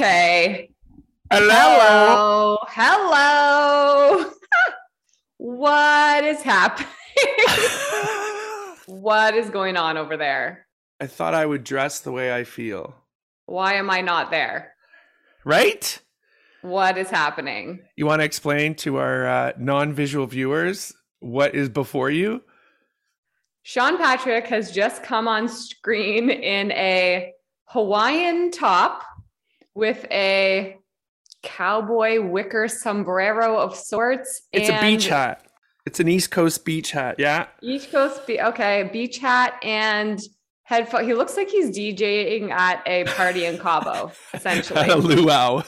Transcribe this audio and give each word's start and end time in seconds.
Okay. 0.00 0.70
Hello. 1.30 2.56
Hello. 2.58 2.58
Hello. 2.68 4.30
what 5.36 6.24
is 6.24 6.40
happening? 6.40 6.88
what 9.02 9.34
is 9.34 9.50
going 9.50 9.76
on 9.76 9.98
over 9.98 10.16
there? 10.16 10.66
I 11.00 11.06
thought 11.06 11.34
I 11.34 11.44
would 11.44 11.64
dress 11.64 12.00
the 12.00 12.12
way 12.12 12.34
I 12.34 12.44
feel. 12.44 12.94
Why 13.44 13.74
am 13.74 13.90
I 13.90 14.00
not 14.00 14.30
there? 14.30 14.72
Right? 15.44 16.00
What 16.62 16.96
is 16.96 17.10
happening? 17.10 17.80
You 17.94 18.06
want 18.06 18.20
to 18.20 18.24
explain 18.24 18.76
to 18.76 18.96
our 18.96 19.26
uh, 19.26 19.52
non 19.58 19.92
visual 19.92 20.26
viewers 20.26 20.94
what 21.18 21.54
is 21.54 21.68
before 21.68 22.08
you? 22.08 22.42
Sean 23.64 23.98
Patrick 23.98 24.46
has 24.46 24.72
just 24.72 25.02
come 25.02 25.28
on 25.28 25.46
screen 25.46 26.30
in 26.30 26.72
a 26.72 27.34
Hawaiian 27.66 28.50
top 28.50 29.04
with 29.74 30.06
a 30.10 30.76
cowboy 31.42 32.20
wicker 32.20 32.68
sombrero 32.68 33.56
of 33.58 33.74
sorts. 33.74 34.42
It's 34.52 34.68
a 34.68 34.80
beach 34.80 35.08
hat. 35.08 35.46
It's 35.86 36.00
an 36.00 36.08
East 36.08 36.30
Coast 36.30 36.64
beach 36.64 36.90
hat. 36.90 37.16
Yeah. 37.18 37.46
East 37.62 37.90
Coast, 37.90 38.26
be- 38.26 38.40
okay, 38.40 38.88
beach 38.92 39.18
hat 39.18 39.54
and 39.62 40.20
headphone. 40.64 41.04
He 41.04 41.14
looks 41.14 41.36
like 41.36 41.48
he's 41.48 41.76
DJing 41.76 42.50
at 42.50 42.82
a 42.86 43.04
party 43.04 43.46
in 43.46 43.58
Cabo, 43.58 44.12
essentially. 44.34 44.80
At 44.80 44.90
a 44.90 44.96
luau. 44.96 45.62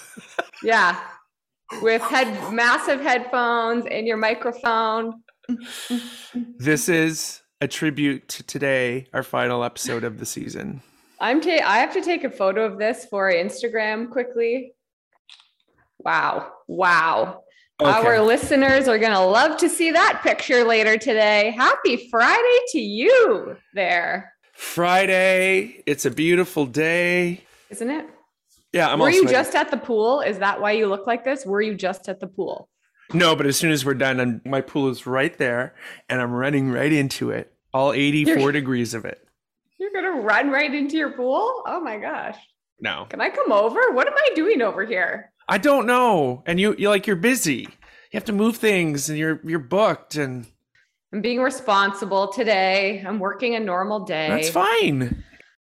Yeah. 0.63 1.01
With 1.81 2.03
head 2.03 2.53
massive 2.53 3.01
headphones 3.01 3.87
and 3.91 4.07
your 4.07 4.19
microphone. 4.19 5.23
This 6.59 6.91
is 6.91 7.41
a 7.63 7.69
tribute 7.69 8.29
to 8.29 8.43
today, 8.43 9.07
our 9.15 9.23
final 9.23 9.65
episode 9.65 10.05
of 10.05 10.19
the 10.19 10.27
season. 10.27 10.83
I'm 11.23 11.41
ta- 11.41 11.65
I 11.65 11.79
have 11.79 11.93
to 11.95 12.03
take 12.03 12.25
a 12.25 12.31
photo 12.31 12.65
of 12.65 12.79
this 12.79 13.07
for 13.07 13.33
Instagram 13.33 14.11
quickly. 14.11 14.75
Wow. 16.01 16.51
Wow. 16.67 17.45
Our 17.81 18.21
listeners 18.21 18.89
are 18.89 18.99
going 18.99 19.13
to 19.13 19.21
love 19.21 19.57
to 19.59 19.69
see 19.69 19.93
that 19.93 20.21
picture 20.25 20.65
later 20.65 20.99
today. 20.99 21.53
Happy 21.57 22.09
Friday 22.11 22.59
to 22.73 22.81
you 22.81 23.57
there, 23.75 24.33
Friday. 24.53 25.83
It's 25.87 26.05
a 26.05 26.11
beautiful 26.11 26.67
day. 26.67 27.45
isn't 27.71 27.91
it? 27.91 28.07
Yeah, 28.73 28.93
I'm 28.93 28.99
Were 28.99 29.11
you 29.11 29.29
just 29.29 29.55
at 29.55 29.71
the 29.71 29.77
pool? 29.77 30.21
Is 30.21 30.39
that 30.39 30.61
why 30.61 30.73
you 30.73 30.87
look 30.87 31.07
like 31.07 31.25
this? 31.25 31.45
Were 31.47 31.61
you 31.61 31.75
just 31.75 32.09
at 32.09 32.21
the 32.21 32.27
pool? 32.27 32.69
No, 33.13 33.37
but 33.37 33.47
as 33.47 33.57
soon 33.57 33.71
as 33.71 33.85
we're 33.85 33.95
done, 33.95 34.19
I'm, 34.21 34.41
my 34.45 34.61
pool 34.61 34.89
is 34.89 35.07
right 35.07 35.37
there 35.39 35.75
and 36.09 36.21
I'm 36.21 36.33
running 36.33 36.71
right 36.71 36.93
into 36.93 37.31
it. 37.31 37.53
All 37.75 37.93
84 37.93 38.37
You're- 38.39 38.53
degrees 38.53 38.95
of 38.95 39.05
it. 39.05 39.19
You're 39.83 39.91
going 39.91 40.05
to 40.05 40.23
run 40.23 40.49
right 40.51 40.73
into 40.73 40.97
your 40.97 41.11
pool? 41.11 41.65
Oh 41.67 41.81
my 41.81 41.99
gosh. 41.99 42.37
No. 42.81 43.07
Can 43.11 43.21
I 43.21 43.31
come 43.31 43.51
over? 43.51 43.81
What 43.91 44.07
am 44.07 44.15
I 44.15 44.29
doing 44.37 44.63
over 44.63 44.87
here? 44.87 45.33
I 45.49 45.59
don't 45.59 45.87
know. 45.87 46.45
And 46.47 46.61
you 46.61 46.77
you 46.79 46.89
like 46.89 47.09
you're 47.09 47.17
busy. 47.17 47.63
You 47.63 47.69
have 48.13 48.25
to 48.27 48.33
move 48.33 48.59
things 48.59 49.09
and 49.09 49.19
you're 49.19 49.41
you're 49.43 49.59
booked 49.59 50.15
and 50.15 50.47
I'm 51.13 51.21
being 51.21 51.41
responsible 51.41 52.29
today. 52.29 53.03
I'm 53.05 53.19
working 53.19 53.57
a 53.57 53.61
normal 53.61 54.05
day. 54.05 54.29
that's 54.29 54.51
fine. 54.51 55.25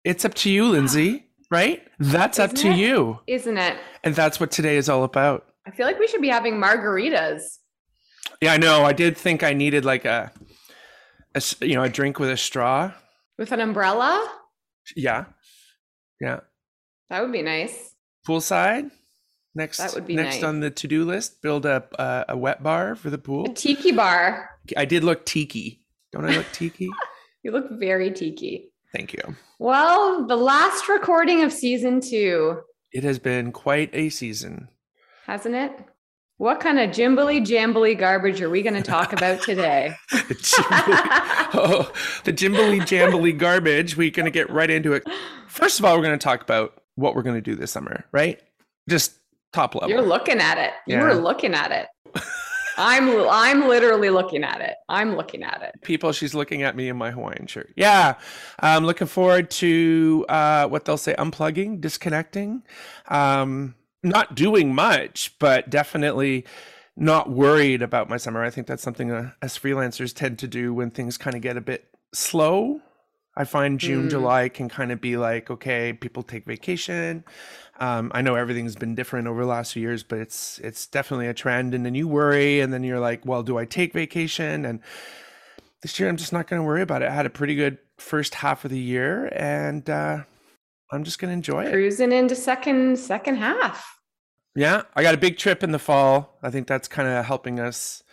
It's 0.03 0.25
up 0.25 0.33
to 0.35 0.49
you, 0.49 0.65
Lindsay, 0.69 1.27
right? 1.51 1.87
That's 1.99 2.39
up 2.39 2.53
Isn't 2.53 2.71
to 2.71 2.73
it? 2.73 2.79
you. 2.79 3.19
Isn't 3.27 3.57
it? 3.59 3.77
And 4.03 4.15
that's 4.15 4.39
what 4.39 4.49
today 4.49 4.77
is 4.77 4.89
all 4.89 5.03
about. 5.03 5.45
I 5.67 5.71
feel 5.71 5.85
like 5.85 5.99
we 5.99 6.07
should 6.07 6.21
be 6.21 6.29
having 6.29 6.55
margaritas. 6.55 7.59
Yeah, 8.41 8.53
I 8.53 8.57
know. 8.57 8.85
I 8.85 8.93
did 8.93 9.15
think 9.15 9.43
I 9.43 9.53
needed 9.53 9.85
like 9.85 10.03
a, 10.05 10.31
you 11.61 11.75
know, 11.75 11.83
a 11.83 11.89
drink 11.89 12.17
with 12.17 12.31
a 12.31 12.37
straw. 12.37 12.91
With 13.39 13.51
an 13.53 13.61
umbrella? 13.61 14.29
Yeah. 14.95 15.25
Yeah. 16.21 16.41
That 17.09 17.21
would 17.21 17.31
be 17.31 17.41
nice. 17.41 17.95
Poolside. 18.27 18.91
Next 19.55 19.77
That 19.77 19.95
would 19.95 20.05
be 20.05 20.15
next 20.15 20.35
nice. 20.35 20.43
on 20.43 20.59
the 20.59 20.69
to-do 20.69 21.05
list, 21.05 21.41
build 21.41 21.65
a 21.65 21.83
a, 21.97 22.25
a 22.29 22.37
wet 22.37 22.61
bar 22.61 22.95
for 22.95 23.09
the 23.09 23.17
pool. 23.17 23.45
A 23.49 23.53
tiki 23.53 23.91
bar. 23.93 24.49
I 24.77 24.85
did 24.85 25.03
look 25.03 25.25
tiki. 25.25 25.81
Don't 26.11 26.25
I 26.29 26.35
look 26.37 26.51
tiki? 26.53 26.89
You 27.41 27.51
look 27.51 27.67
very 27.79 28.11
tiki. 28.11 28.69
Thank 28.93 29.13
you. 29.13 29.21
Well, 29.59 30.27
the 30.27 30.35
last 30.35 30.89
recording 30.89 31.41
of 31.41 31.53
season 31.53 32.01
two, 32.01 32.59
It 32.91 33.05
has 33.05 33.17
been 33.17 33.53
quite 33.53 33.89
a 33.93 34.09
season. 34.09 34.67
hasn't 35.25 35.55
it? 35.55 35.71
What 36.39 36.61
kind 36.61 36.79
of 36.79 36.91
jimbly 36.91 37.45
jambly 37.45 37.99
garbage 37.99 38.41
are 38.41 38.49
we 38.49 38.61
going 38.61 38.75
to 38.75 38.81
talk 38.81 39.11
about 39.11 39.41
today? 39.41 39.93
The 40.29 40.35
jimbly, 40.35 41.49
oh, 41.53 41.91
the 42.23 42.31
jimbly 42.31 42.79
jambly 42.79 43.37
garbage. 43.37 43.97
We're 43.97 44.09
going 44.09 44.25
to 44.25 44.31
get 44.31 44.49
right 44.49 44.69
into 44.69 44.93
it. 44.93 45.03
First 45.47 45.79
of 45.79 45.85
all, 45.85 45.97
we're 45.97 46.03
going 46.03 46.17
to 46.17 46.23
talk 46.23 46.41
about 46.41 46.81
what 46.95 47.13
we're 47.13 47.23
going 47.23 47.35
to 47.35 47.41
do 47.41 47.55
this 47.55 47.71
summer, 47.71 48.05
right? 48.13 48.39
Just 48.87 49.19
top 49.51 49.75
level. 49.75 49.89
You're 49.89 50.01
looking 50.01 50.39
at 50.39 50.57
it. 50.57 50.71
You're 50.87 51.15
looking 51.15 51.53
at 51.53 51.71
it. 51.73 51.87
I'm 52.77 53.09
I'm 53.29 53.67
literally 53.67 54.09
looking 54.09 54.45
at 54.45 54.61
it. 54.61 54.75
I'm 54.87 55.17
looking 55.17 55.43
at 55.43 55.61
it. 55.61 55.81
People, 55.81 56.13
she's 56.13 56.33
looking 56.33 56.63
at 56.63 56.77
me 56.77 56.87
in 56.87 56.95
my 56.95 57.11
Hawaiian 57.11 57.47
shirt. 57.47 57.73
Yeah, 57.75 58.15
I'm 58.61 58.85
looking 58.85 59.07
forward 59.07 59.51
to 59.51 60.25
uh, 60.29 60.67
what 60.69 60.85
they'll 60.85 60.95
say 60.95 61.13
unplugging, 61.15 61.81
disconnecting, 61.81 62.63
um, 63.09 63.75
not 64.03 64.35
doing 64.35 64.73
much, 64.73 65.35
but 65.39 65.69
definitely 65.69 66.45
not 66.95 67.29
worried 67.29 67.81
about 67.81 68.09
my 68.09 68.17
summer. 68.17 68.43
I 68.43 68.49
think 68.49 68.67
that's 68.67 68.83
something 68.83 69.11
uh, 69.11 69.31
as 69.41 69.57
freelancers 69.57 70.13
tend 70.13 70.39
to 70.39 70.47
do 70.47 70.73
when 70.73 70.91
things 70.91 71.17
kind 71.17 71.35
of 71.35 71.41
get 71.41 71.57
a 71.57 71.61
bit 71.61 71.85
slow. 72.13 72.81
I 73.37 73.45
find 73.45 73.79
June, 73.79 74.07
Mm. 74.07 74.09
July 74.09 74.49
can 74.49 74.67
kind 74.67 74.91
of 74.91 74.99
be 74.99 75.15
like, 75.15 75.49
okay, 75.49 75.93
people 75.93 76.23
take 76.23 76.45
vacation. 76.45 77.23
Um, 77.79 78.11
I 78.13 78.21
know 78.21 78.35
everything's 78.35 78.75
been 78.75 78.95
different 78.95 79.27
over 79.27 79.41
the 79.41 79.47
last 79.47 79.71
few 79.71 79.81
years, 79.81 80.03
but 80.03 80.19
it's 80.19 80.59
it's 80.59 80.85
definitely 80.85 81.27
a 81.27 81.33
trend. 81.33 81.73
And 81.73 81.85
then 81.85 81.95
you 81.95 82.07
worry, 82.07 82.59
and 82.59 82.73
then 82.73 82.83
you're 82.83 82.99
like, 82.99 83.25
well, 83.25 83.41
do 83.43 83.57
I 83.57 83.63
take 83.63 83.93
vacation? 83.93 84.65
And 84.65 84.81
this 85.81 85.97
year, 85.97 86.09
I'm 86.09 86.17
just 86.17 86.33
not 86.33 86.47
going 86.47 86.61
to 86.61 86.65
worry 86.65 86.81
about 86.81 87.01
it. 87.01 87.09
I 87.09 87.13
had 87.13 87.25
a 87.25 87.29
pretty 87.29 87.55
good 87.55 87.77
first 87.97 88.35
half 88.35 88.65
of 88.65 88.71
the 88.71 88.79
year, 88.79 89.27
and 89.33 89.89
uh, 89.89 90.23
I'm 90.91 91.03
just 91.03 91.19
going 91.19 91.29
to 91.29 91.33
enjoy 91.33 91.65
it. 91.65 91.71
Cruising 91.71 92.11
into 92.11 92.35
second 92.35 92.97
second 92.97 93.37
half. 93.37 93.99
Yeah, 94.55 94.83
I 94.95 95.03
got 95.03 95.13
a 95.13 95.17
big 95.17 95.37
trip 95.37 95.63
in 95.63 95.71
the 95.71 95.79
fall. 95.79 96.37
I 96.41 96.49
think 96.49 96.67
that's 96.67 96.87
kind 96.87 97.07
of 97.07 97.25
helping 97.25 97.59
us. 97.59 98.03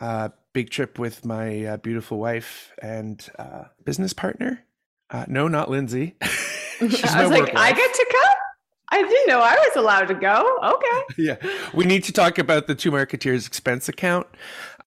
Uh, 0.00 0.30
big 0.52 0.70
trip 0.70 0.98
with 0.98 1.24
my 1.24 1.64
uh, 1.64 1.76
beautiful 1.76 2.18
wife 2.18 2.72
and 2.82 3.28
uh, 3.38 3.64
business 3.84 4.12
partner. 4.12 4.64
Uh, 5.10 5.24
no, 5.28 5.48
not 5.48 5.70
Lindsay. 5.70 6.16
I 6.22 6.84
was 6.84 7.30
like, 7.30 7.54
I 7.54 7.72
get 7.72 7.94
to 7.94 8.06
come? 8.10 8.36
I 8.92 9.02
didn't 9.02 9.28
know 9.28 9.40
I 9.40 9.54
was 9.54 9.76
allowed 9.76 10.08
to 10.08 10.14
go. 10.14 10.58
Okay. 10.62 11.14
yeah, 11.22 11.36
we 11.72 11.84
need 11.84 12.02
to 12.04 12.12
talk 12.12 12.38
about 12.38 12.66
the 12.66 12.74
two 12.74 12.90
marketeers 12.90 13.46
expense 13.46 13.88
account. 13.88 14.26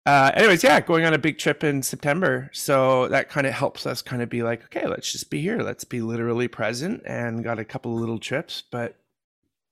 Uh, 0.06 0.31
anyways, 0.36 0.64
yeah, 0.64 0.81
going 0.81 1.06
on 1.06 1.14
a 1.14 1.18
big 1.18 1.38
trip 1.38 1.64
in 1.64 1.81
September, 1.81 2.50
so 2.52 3.08
that 3.08 3.30
kind 3.30 3.47
of 3.47 3.53
helps 3.53 3.86
us 3.86 4.02
kind 4.02 4.22
of 4.22 4.30
be 4.30 4.44
like, 4.44 4.64
okay, 4.66 4.86
let's 4.86 5.12
just 5.12 5.30
be 5.30 5.41
here, 5.41 5.59
let's 5.59 5.86
be 5.86 6.02
literally 6.02 6.47
present, 6.50 7.02
and 7.06 7.44
got 7.44 7.58
a 7.58 7.64
couple 7.64 7.94
of 7.94 8.00
little 8.02 8.19
trips, 8.19 8.63
but 8.69 8.97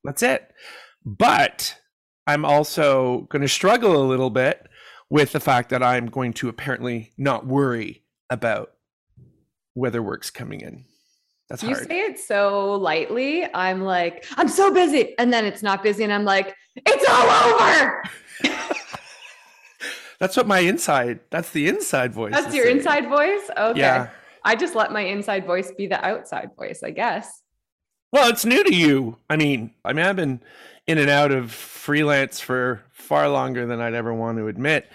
that's 0.06 0.24
it. 0.24 0.50
But 1.06 1.76
I'm 2.28 2.46
also 2.46 3.28
going 3.30 3.42
to 3.42 3.50
struggle 3.50 4.02
a 4.02 4.08
little 4.08 4.30
bit 4.30 4.68
with 5.10 5.34
the 5.34 5.40
fact 5.42 5.70
that 5.72 5.84
I'm 5.84 6.06
going 6.06 6.32
to 6.34 6.48
apparently 6.48 7.12
not 7.18 7.46
worry 7.46 8.04
about 8.30 8.72
weather 9.76 10.02
works 10.02 10.30
coming 10.30 10.62
in. 10.62 10.86
That's 11.50 11.64
You 11.64 11.76
hard. 11.76 11.88
say 11.90 12.00
it 12.00 12.18
so 12.20 12.76
lightly. 12.76 13.46
I'm 13.54 13.82
like, 13.82 14.26
I'm 14.38 14.48
so 14.48 14.74
busy. 14.74 15.14
And 15.20 15.34
then 15.34 15.44
it's 15.44 15.62
not 15.62 15.84
busy. 15.84 16.06
And 16.06 16.14
I'm 16.14 16.24
like, 16.24 16.56
it's 16.78 17.06
all 17.10 17.30
over. 17.60 18.04
That's 20.22 20.38
what 20.38 20.46
my 20.48 20.60
inside. 20.60 21.20
That's 21.32 21.50
the 21.50 21.68
inside 21.68 22.14
voice. 22.14 22.32
That's 22.32 22.54
your 22.54 22.66
saying. 22.66 22.78
inside 22.78 23.10
voice? 23.10 23.42
Okay. 23.58 23.80
Yeah. 23.80 24.10
I 24.46 24.56
just 24.56 24.76
let 24.76 24.92
my 24.92 25.02
inside 25.02 25.48
voice 25.48 25.72
be 25.76 25.88
the 25.88 26.00
outside 26.06 26.52
voice, 26.56 26.84
I 26.84 26.92
guess. 26.92 27.42
Well, 28.12 28.30
it's 28.30 28.46
new 28.46 28.64
to 28.64 28.72
you. 28.72 29.18
I 29.32 29.36
mean, 29.36 29.74
I 29.84 29.94
mean, 29.94 30.06
I've 30.06 30.16
been 30.16 30.42
in 30.86 31.00
and 31.00 31.10
out 31.10 31.32
of 31.32 31.52
freelance 31.52 32.40
for 32.40 32.84
far 32.92 33.30
longer 33.30 33.66
than 33.66 33.82
I'd 33.82 33.96
ever 33.96 34.14
want 34.14 34.38
to 34.38 34.48
admit, 34.48 34.88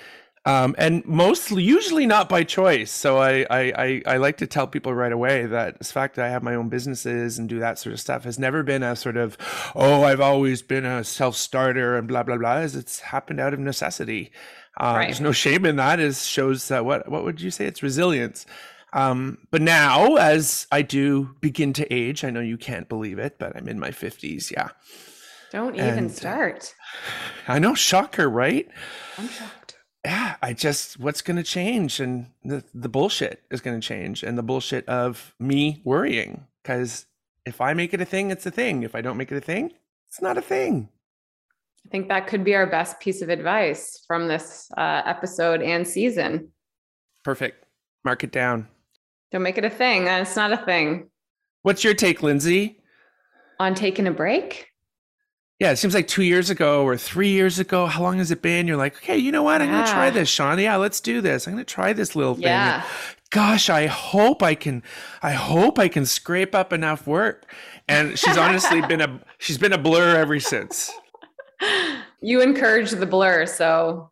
um, 0.45 0.77
and 0.79 1.05
mostly, 1.05 1.65
usually 1.65 2.07
not 2.07 2.29
by 2.29 2.45
choice. 2.45 2.93
So 2.93 3.19
I, 3.19 3.47
I, 3.51 3.73
I, 3.77 4.03
I 4.07 4.17
like 4.19 4.37
to 4.37 4.47
tell 4.47 4.69
people 4.69 4.95
right 4.95 5.11
away 5.11 5.47
that 5.47 5.79
the 5.81 5.85
fact 5.85 6.15
that 6.15 6.25
I 6.25 6.29
have 6.29 6.45
my 6.45 6.55
own 6.55 6.69
businesses 6.69 7.37
and 7.37 7.49
do 7.49 7.59
that 7.59 7.81
sort 7.81 7.95
of 7.95 7.99
stuff 8.01 8.23
has 8.23 8.39
never 8.39 8.63
been 8.63 8.85
a 8.85 8.95
sort 8.95 9.17
of, 9.17 9.37
oh, 9.75 10.05
I've 10.05 10.21
always 10.21 10.63
been 10.63 10.85
a 10.85 11.03
self-starter 11.03 11.99
and 11.99 12.07
blah 12.07 12.23
blah 12.23 12.37
blah. 12.37 12.59
As 12.59 12.77
it's 12.77 13.01
happened 13.01 13.41
out 13.41 13.55
of 13.55 13.59
necessity. 13.59 14.31
Uh, 14.77 14.95
Right. 14.97 15.05
There's 15.07 15.21
no 15.21 15.33
shame 15.33 15.65
in 15.65 15.77
that. 15.77 16.01
It 16.01 16.15
shows 16.17 16.69
that 16.69 16.85
what 16.85 17.09
what 17.09 17.25
would 17.25 17.41
you 17.41 17.51
say? 17.51 17.67
It's 17.67 17.83
resilience. 17.83 18.47
Um, 18.93 19.39
but 19.51 19.61
now, 19.61 20.17
as 20.17 20.67
I 20.73 20.83
do 20.83 21.37
begin 21.41 21.73
to 21.75 21.93
age, 21.93 22.25
I 22.25 22.31
know 22.31 22.41
you 22.41 22.57
can't 22.57 22.89
believe 22.89 23.19
it, 23.19 23.39
but 23.39 23.55
I'm 23.55 23.69
in 23.69 23.79
my 23.79 23.91
50s. 23.91 24.51
Yeah. 24.51 24.69
Don't 25.53 25.75
even 25.75 25.99
And, 25.99 26.11
uh, 26.11 26.15
start. 26.15 26.75
I 27.49 27.59
know, 27.59 27.75
shocker, 27.75 28.29
right? 28.31 28.67
I'm 29.19 29.29
shocked. 29.29 29.77
Yeah, 30.05 30.37
I 30.41 30.53
just, 30.53 30.99
what's 30.99 31.21
going 31.21 31.37
to 31.37 31.43
change? 31.43 32.01
And 32.01 32.29
the, 32.45 32.65
the 32.73 32.89
bullshit 32.89 33.43
is 33.51 33.61
going 33.61 33.79
to 33.79 33.87
change, 33.87 34.23
and 34.23 34.39
the 34.39 34.43
bullshit 34.43 34.89
of 34.89 35.35
me 35.39 35.83
worrying 35.85 36.47
because 36.63 37.07
if 37.45 37.61
I 37.61 37.75
make 37.75 37.93
it 37.93 38.01
a 38.01 38.05
thing, 38.05 38.31
it's 38.31 38.47
a 38.47 38.51
thing. 38.51 38.83
If 38.83 38.95
I 38.95 39.01
don't 39.01 39.17
make 39.17 39.31
it 39.31 39.37
a 39.37 39.41
thing, 39.41 39.73
it's 40.09 40.23
not 40.23 40.39
a 40.39 40.43
thing. 40.43 40.89
I 41.87 41.89
think 41.89 42.09
that 42.09 42.27
could 42.27 42.43
be 42.43 42.57
our 42.57 42.67
best 42.67 42.99
piece 42.99 43.23
of 43.23 43.29
advice 43.29 44.03
from 44.09 44.27
this 44.27 44.69
uh, 44.77 45.03
episode 45.07 45.63
and 45.63 45.87
season. 45.87 46.49
Perfect. 47.23 47.65
Mark 48.05 48.25
it 48.25 48.33
down. 48.33 48.67
Don't 49.31 49.43
make 49.43 49.57
it 49.57 49.65
a 49.65 49.71
thing. 49.71 50.09
It's 50.09 50.35
not 50.35 50.53
a 50.53 50.57
thing. 50.57 51.11
What's 51.63 51.85
your 51.85 51.95
take, 51.95 52.25
Lindsay? 52.25 52.81
On 53.61 53.73
taking 53.73 54.09
a 54.09 54.11
break? 54.11 54.67
Yeah, 55.61 55.71
it 55.71 55.77
seems 55.77 55.95
like 55.95 56.09
two 56.09 56.25
years 56.25 56.51
ago 56.51 56.85
or 56.85 56.97
three 56.97 57.31
years 57.31 57.61
ago. 57.61 57.87
How 57.87 58.03
long 58.03 58.19
has 58.19 58.33
it 58.33 58.43
been? 58.43 58.67
You're 58.67 58.77
like, 58.77 58.97
okay, 58.97 59.17
you 59.17 59.31
know 59.31 59.45
what? 59.45 59.63
I'm 59.63 59.69
yeah. 59.69 59.85
gonna 59.85 59.93
try 59.93 60.11
this, 60.11 60.29
Sean. 60.29 60.59
Yeah, 60.59 60.77
let's 60.77 61.01
do 61.01 61.21
this. 61.21 61.47
I'm 61.47 61.55
gonna 61.55 61.65
try 61.65 61.93
this 61.93 62.17
little 62.17 62.35
thing. 62.35 62.45
Yeah. 62.45 62.85
Gosh, 63.31 63.71
I 63.71 63.87
hope 63.87 64.43
I 64.43 64.55
can. 64.55 64.83
I 65.23 65.33
hope 65.33 65.79
I 65.79 65.89
can 65.89 66.05
scrape 66.05 66.55
up 66.55 66.73
enough 66.73 67.07
work. 67.07 67.51
And 67.89 68.19
she's 68.19 68.37
honestly 68.37 68.81
been 68.89 69.01
a 69.01 69.21
she's 69.39 69.57
been 69.57 69.73
a 69.73 69.79
blur 69.79 70.17
ever 70.17 70.41
since. 70.41 70.93
You 72.21 72.41
encourage 72.41 72.91
the 72.91 73.07
blur, 73.07 73.47
so 73.47 74.11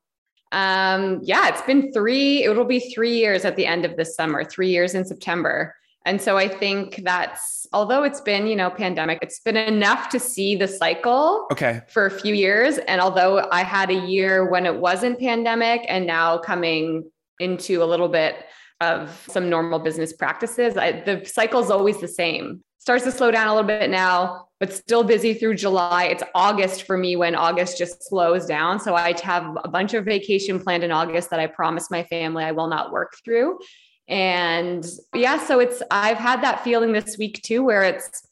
um, 0.53 1.21
yeah, 1.23 1.49
it's 1.49 1.63
been 1.63 1.93
three. 1.93 2.45
It'll 2.45 2.65
be 2.65 2.79
three 2.79 3.17
years 3.17 3.45
at 3.45 3.57
the 3.57 3.67
end 3.67 3.85
of 3.85 3.97
this 3.97 4.15
summer. 4.15 4.45
Three 4.45 4.69
years 4.69 4.95
in 4.95 5.05
September. 5.05 5.75
And 6.07 6.21
so 6.21 6.37
I 6.37 6.49
think 6.49 7.03
that's 7.03 7.67
although 7.73 8.05
it's 8.05 8.21
been, 8.21 8.47
you 8.47 8.55
know, 8.55 8.71
pandemic, 8.71 9.19
it's 9.23 9.41
been 9.41 9.57
enough 9.57 10.11
to 10.11 10.21
see 10.21 10.55
the 10.55 10.69
cycle 10.69 11.47
okay. 11.51 11.81
for 11.89 12.07
a 12.07 12.11
few 12.11 12.35
years. 12.35 12.79
And 12.79 13.01
although 13.01 13.49
I 13.51 13.65
had 13.65 13.91
a 13.91 13.95
year 14.07 14.49
when 14.49 14.67
it 14.67 14.77
wasn't 14.77 15.19
pandemic 15.19 15.85
and 15.89 16.07
now 16.07 16.39
coming 16.39 17.11
into 17.41 17.83
a 17.83 17.87
little 17.87 18.09
bit 18.09 18.37
of 18.81 19.27
some 19.29 19.49
normal 19.49 19.79
business 19.79 20.13
practices, 20.13 20.77
I, 20.77 21.01
the 21.01 21.25
cycle 21.25 21.61
is 21.61 21.71
always 21.71 22.01
the 22.01 22.09
same. 22.09 22.63
Starts 22.85 23.05
to 23.05 23.11
slow 23.11 23.31
down 23.31 23.49
a 23.49 23.55
little 23.55 23.67
bit 23.67 23.89
now, 23.89 24.49
but 24.61 24.71
still 24.71 25.03
busy 25.05 25.33
through 25.33 25.55
July. 25.55 26.05
It's 26.05 26.23
August 26.35 26.83
for 26.83 26.99
me 26.99 27.17
when 27.17 27.35
August 27.35 27.79
just 27.79 28.07
slows 28.07 28.45
down. 28.45 28.79
So 28.79 28.95
I 28.95 29.15
have 29.23 29.57
a 29.65 29.69
bunch 29.69 29.95
of 29.95 30.05
vacation 30.05 30.61
planned 30.61 30.85
in 30.85 30.91
August 30.93 31.31
that 31.31 31.41
I 31.41 31.47
promised 31.47 31.91
my 31.91 32.03
family 32.03 32.45
I 32.45 32.53
will 32.53 32.67
not 32.67 32.93
work 32.93 33.15
through. 33.25 33.59
And 34.07 34.85
yeah, 35.15 35.43
so 35.43 35.61
it's, 35.61 35.83
I've 35.91 36.19
had 36.19 36.43
that 36.43 36.63
feeling 36.63 36.93
this 36.93 37.17
week 37.17 37.41
too, 37.43 37.65
where 37.65 37.85
it's 37.85 38.29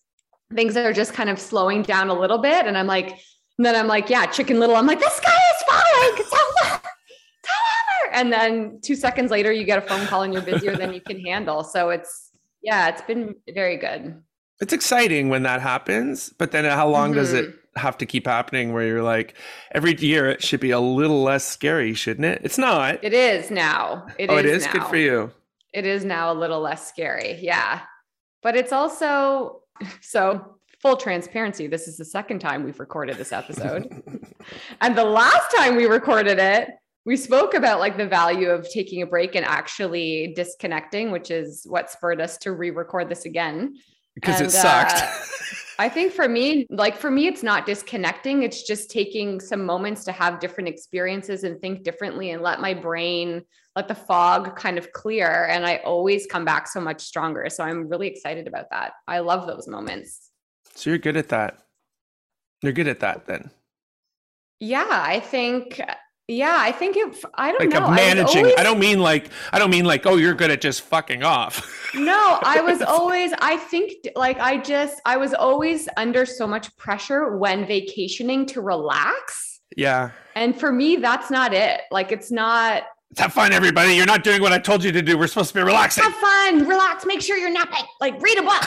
things 0.54 0.74
that 0.74 0.84
are 0.84 0.92
just 0.92 1.14
kind 1.14 1.30
of 1.30 1.38
slowing 1.38 1.82
down 1.82 2.10
a 2.10 2.14
little 2.14 2.36
bit. 2.36 2.66
And 2.66 2.76
I'm 2.76 2.86
like, 2.86 3.08
and 3.08 3.64
then 3.64 3.74
I'm 3.74 3.86
like, 3.86 4.10
yeah, 4.10 4.26
chicken 4.26 4.60
little. 4.60 4.76
I'm 4.76 4.86
like, 4.86 5.00
the 5.00 5.08
sky 5.08 5.30
is 5.30 5.62
falling. 5.66 6.80
And 8.12 8.30
then 8.30 8.80
two 8.82 8.96
seconds 8.96 9.30
later, 9.30 9.50
you 9.50 9.64
get 9.64 9.78
a 9.78 9.80
phone 9.88 10.06
call 10.06 10.24
and 10.24 10.34
you're 10.34 10.42
busier 10.42 10.76
than 10.76 10.92
you 10.92 11.00
can 11.00 11.18
handle. 11.20 11.64
So 11.64 11.88
it's, 11.88 12.28
yeah, 12.62 12.90
it's 12.90 13.00
been 13.00 13.36
very 13.54 13.78
good. 13.78 14.22
It's 14.62 14.72
exciting 14.72 15.28
when 15.28 15.42
that 15.42 15.60
happens, 15.60 16.32
but 16.38 16.52
then 16.52 16.64
how 16.64 16.88
long 16.88 17.10
mm-hmm. 17.10 17.18
does 17.18 17.34
it 17.34 17.48
mm-hmm. 17.50 17.80
have 17.80 17.98
to 17.98 18.06
keep 18.06 18.26
happening 18.26 18.72
where 18.72 18.86
you're 18.86 19.02
like 19.02 19.34
every 19.72 19.94
year 19.96 20.30
it 20.30 20.42
should 20.42 20.60
be 20.60 20.70
a 20.70 20.80
little 20.80 21.22
less 21.22 21.44
scary, 21.44 21.92
shouldn't 21.92 22.24
it? 22.24 22.40
It's 22.42 22.56
not. 22.56 23.02
It 23.04 23.12
is 23.12 23.50
now. 23.50 24.06
It 24.18 24.30
oh, 24.30 24.38
is 24.38 24.44
it 24.44 24.46
is 24.46 24.64
now. 24.64 24.72
good 24.72 24.84
for 24.84 24.96
you 24.96 25.30
it 25.72 25.86
is 25.86 26.04
now 26.04 26.32
a 26.32 26.34
little 26.34 26.60
less 26.60 26.86
scary. 26.86 27.38
Yeah. 27.40 27.80
But 28.42 28.56
it's 28.56 28.72
also 28.72 29.62
so 30.00 30.58
full 30.80 30.96
transparency. 30.96 31.66
This 31.66 31.88
is 31.88 31.96
the 31.96 32.04
second 32.04 32.40
time 32.40 32.64
we've 32.64 32.80
recorded 32.80 33.16
this 33.16 33.32
episode. 33.32 34.02
and 34.80 34.96
the 34.96 35.04
last 35.04 35.54
time 35.56 35.76
we 35.76 35.86
recorded 35.86 36.38
it, 36.38 36.68
we 37.04 37.16
spoke 37.16 37.54
about 37.54 37.80
like 37.80 37.96
the 37.96 38.06
value 38.06 38.48
of 38.48 38.68
taking 38.70 39.02
a 39.02 39.06
break 39.06 39.34
and 39.34 39.44
actually 39.44 40.32
disconnecting, 40.36 41.10
which 41.10 41.30
is 41.30 41.64
what 41.68 41.90
spurred 41.90 42.20
us 42.20 42.36
to 42.38 42.52
re-record 42.52 43.08
this 43.08 43.24
again. 43.24 43.76
Because 44.14 44.40
and, 44.40 44.48
it 44.48 44.52
sucked. 44.52 45.02
Uh, 45.02 45.10
I 45.78 45.88
think 45.88 46.12
for 46.12 46.28
me, 46.28 46.66
like 46.70 46.96
for 46.96 47.10
me, 47.10 47.26
it's 47.26 47.42
not 47.42 47.66
disconnecting. 47.66 48.42
It's 48.42 48.62
just 48.62 48.90
taking 48.90 49.40
some 49.40 49.64
moments 49.64 50.04
to 50.04 50.12
have 50.12 50.38
different 50.38 50.68
experiences 50.68 51.44
and 51.44 51.60
think 51.60 51.82
differently 51.82 52.30
and 52.30 52.42
let 52.42 52.60
my 52.60 52.74
brain, 52.74 53.42
let 53.74 53.88
the 53.88 53.94
fog 53.94 54.54
kind 54.54 54.78
of 54.78 54.92
clear. 54.92 55.46
And 55.46 55.66
I 55.66 55.78
always 55.78 56.26
come 56.26 56.44
back 56.44 56.68
so 56.68 56.80
much 56.80 57.00
stronger. 57.00 57.48
So 57.48 57.64
I'm 57.64 57.88
really 57.88 58.06
excited 58.06 58.46
about 58.46 58.70
that. 58.70 58.92
I 59.08 59.20
love 59.20 59.46
those 59.46 59.66
moments. 59.66 60.30
So 60.74 60.90
you're 60.90 60.98
good 60.98 61.16
at 61.16 61.30
that. 61.30 61.58
You're 62.62 62.72
good 62.72 62.88
at 62.88 63.00
that 63.00 63.26
then. 63.26 63.50
Yeah, 64.60 64.86
I 64.88 65.18
think 65.18 65.80
yeah, 66.28 66.56
I 66.58 66.72
think 66.72 66.96
it. 66.96 67.24
I 67.34 67.50
don't 67.50 67.60
like 67.60 67.80
know. 67.80 67.90
managing. 67.90 68.38
I, 68.38 68.40
always, 68.40 68.54
I, 68.58 68.62
don't 68.62 68.78
mean 68.78 69.00
like. 69.00 69.30
I 69.52 69.58
don't 69.58 69.70
mean 69.70 69.84
like. 69.84 70.06
Oh, 70.06 70.16
you're 70.16 70.34
good 70.34 70.50
at 70.50 70.60
just 70.60 70.82
fucking 70.82 71.22
off. 71.22 71.90
no, 71.94 72.38
I 72.42 72.60
was 72.60 72.80
always. 72.86 73.32
I 73.40 73.56
think 73.56 74.08
like 74.14 74.38
I 74.38 74.58
just. 74.58 75.00
I 75.04 75.16
was 75.16 75.34
always 75.34 75.88
under 75.96 76.24
so 76.24 76.46
much 76.46 76.74
pressure 76.76 77.36
when 77.36 77.66
vacationing 77.66 78.46
to 78.46 78.60
relax. 78.60 79.60
Yeah. 79.76 80.10
And 80.36 80.58
for 80.58 80.72
me, 80.72 80.96
that's 80.96 81.30
not 81.30 81.52
it. 81.52 81.82
Like 81.90 82.12
it's 82.12 82.30
not. 82.30 82.84
Have 83.18 83.34
fun, 83.34 83.52
everybody. 83.52 83.94
You're 83.94 84.06
not 84.06 84.24
doing 84.24 84.40
what 84.40 84.52
I 84.52 84.58
told 84.58 84.82
you 84.82 84.90
to 84.92 85.02
do. 85.02 85.18
We're 85.18 85.26
supposed 85.26 85.48
to 85.50 85.54
be 85.54 85.62
relaxing. 85.62 86.02
Have 86.02 86.14
fun, 86.14 86.66
relax, 86.66 87.04
make 87.04 87.20
sure 87.20 87.36
you're 87.36 87.52
napping, 87.52 87.84
like 88.00 88.18
read 88.22 88.38
a 88.38 88.42
book. 88.42 88.64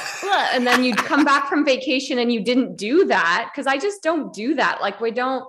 and 0.53 0.67
then 0.67 0.83
you'd 0.83 0.97
come 0.97 1.25
back 1.25 1.49
from 1.49 1.65
vacation 1.65 2.19
and 2.19 2.31
you 2.31 2.43
didn't 2.43 2.75
do 2.75 3.05
that 3.05 3.49
because 3.51 3.65
I 3.65 3.79
just 3.79 4.03
don't 4.03 4.31
do 4.33 4.53
that. 4.53 4.81
Like 4.81 5.01
we 5.01 5.09
don't 5.09 5.45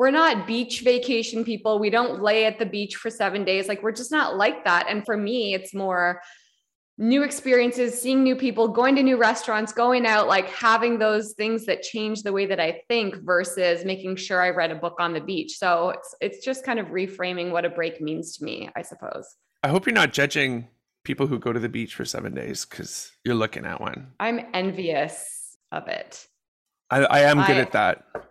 we're 0.00 0.10
not 0.10 0.46
beach 0.46 0.80
vacation 0.80 1.44
people. 1.44 1.78
We 1.78 1.90
don't 1.90 2.22
lay 2.22 2.46
at 2.46 2.58
the 2.58 2.64
beach 2.64 2.96
for 2.96 3.10
seven 3.10 3.44
days. 3.44 3.68
Like 3.68 3.82
we're 3.82 3.92
just 3.92 4.10
not 4.10 4.38
like 4.38 4.64
that. 4.64 4.86
And 4.88 5.04
for 5.04 5.14
me, 5.14 5.52
it's 5.52 5.74
more 5.74 6.22
new 6.96 7.22
experiences, 7.22 8.00
seeing 8.00 8.22
new 8.22 8.34
people, 8.34 8.66
going 8.66 8.96
to 8.96 9.02
new 9.02 9.18
restaurants, 9.18 9.74
going 9.74 10.06
out, 10.06 10.26
like 10.26 10.48
having 10.48 10.98
those 10.98 11.34
things 11.34 11.66
that 11.66 11.82
change 11.82 12.22
the 12.22 12.32
way 12.32 12.46
that 12.46 12.58
I 12.58 12.80
think 12.88 13.16
versus 13.26 13.84
making 13.84 14.16
sure 14.16 14.40
I 14.40 14.48
read 14.48 14.70
a 14.70 14.74
book 14.74 14.96
on 14.98 15.12
the 15.12 15.20
beach. 15.20 15.58
So 15.58 15.90
it's 15.90 16.14
it's 16.22 16.42
just 16.42 16.64
kind 16.64 16.78
of 16.78 16.86
reframing 16.86 17.50
what 17.50 17.66
a 17.66 17.68
break 17.68 18.00
means 18.00 18.38
to 18.38 18.44
me, 18.44 18.70
I 18.74 18.80
suppose. 18.80 19.36
I 19.62 19.68
hope 19.68 19.84
you're 19.84 19.92
not 19.92 20.14
judging 20.14 20.68
people 21.04 21.26
who 21.26 21.38
go 21.38 21.52
to 21.52 21.60
the 21.60 21.68
beach 21.68 21.94
for 21.94 22.06
seven 22.06 22.32
days 22.32 22.64
because 22.64 23.12
you're 23.22 23.34
looking 23.34 23.66
at 23.66 23.82
one. 23.82 24.12
I'm 24.18 24.46
envious 24.54 25.58
of 25.70 25.88
it. 25.88 26.26
I, 26.88 27.00
I 27.04 27.20
am 27.20 27.36
good 27.36 27.58
I, 27.58 27.60
at 27.60 27.72
that. 27.72 28.29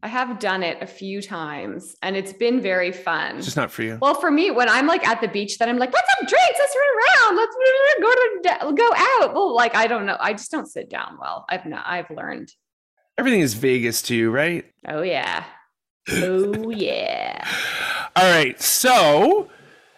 I 0.00 0.08
have 0.08 0.38
done 0.38 0.62
it 0.62 0.80
a 0.80 0.86
few 0.86 1.20
times 1.20 1.96
and 2.02 2.16
it's 2.16 2.32
been 2.32 2.60
very 2.60 2.92
fun. 2.92 3.36
It's 3.36 3.46
just 3.46 3.56
not 3.56 3.72
for 3.72 3.82
you. 3.82 3.98
Well, 4.00 4.14
for 4.14 4.30
me, 4.30 4.52
when 4.52 4.68
I'm 4.68 4.86
like 4.86 5.06
at 5.06 5.20
the 5.20 5.26
beach, 5.26 5.58
then 5.58 5.68
I'm 5.68 5.76
like, 5.76 5.92
let's 5.92 6.08
have 6.18 6.28
drinks, 6.28 6.58
let's 6.58 6.76
run 6.76 6.88
around, 6.96 7.36
let's 7.36 7.56
go 8.00 8.68
to 8.68 8.74
go 8.74 8.90
out. 8.94 9.34
Well, 9.34 9.54
like 9.54 9.74
I 9.74 9.88
don't 9.88 10.06
know. 10.06 10.16
I 10.20 10.34
just 10.34 10.52
don't 10.52 10.66
sit 10.66 10.88
down 10.88 11.18
well. 11.20 11.46
I've 11.48 11.66
not 11.66 11.84
I've 11.84 12.10
learned. 12.10 12.52
Everything 13.16 13.40
is 13.40 13.54
Vegas 13.54 14.00
to 14.02 14.14
you, 14.14 14.30
right? 14.30 14.64
Oh 14.86 15.02
yeah. 15.02 15.44
Oh 16.08 16.70
yeah. 16.76 17.44
All 18.14 18.30
right. 18.30 18.60
So 18.62 19.48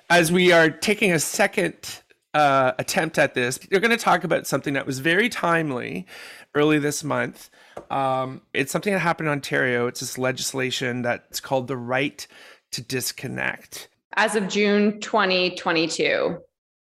as 0.08 0.32
we 0.32 0.50
are 0.50 0.70
taking 0.70 1.12
a 1.12 1.18
second 1.18 2.00
uh, 2.32 2.72
attempt 2.78 3.18
at 3.18 3.34
this, 3.34 3.60
you're 3.70 3.80
going 3.80 3.90
to 3.90 4.02
talk 4.02 4.24
about 4.24 4.46
something 4.46 4.72
that 4.74 4.86
was 4.86 4.98
very 5.00 5.28
timely 5.28 6.06
early 6.54 6.78
this 6.78 7.04
month 7.04 7.50
um, 7.90 8.42
it's 8.52 8.72
something 8.72 8.92
that 8.92 9.00
happened 9.00 9.28
in 9.28 9.32
Ontario. 9.32 9.86
It's 9.86 10.00
this 10.00 10.18
legislation 10.18 11.02
that's 11.02 11.40
called 11.40 11.68
the 11.68 11.76
right 11.76 12.26
to 12.72 12.82
disconnect. 12.82 13.88
As 14.16 14.36
of 14.36 14.48
June 14.48 15.00
2022. 15.00 16.38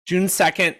June 0.06 0.26
2nd, 0.26 0.76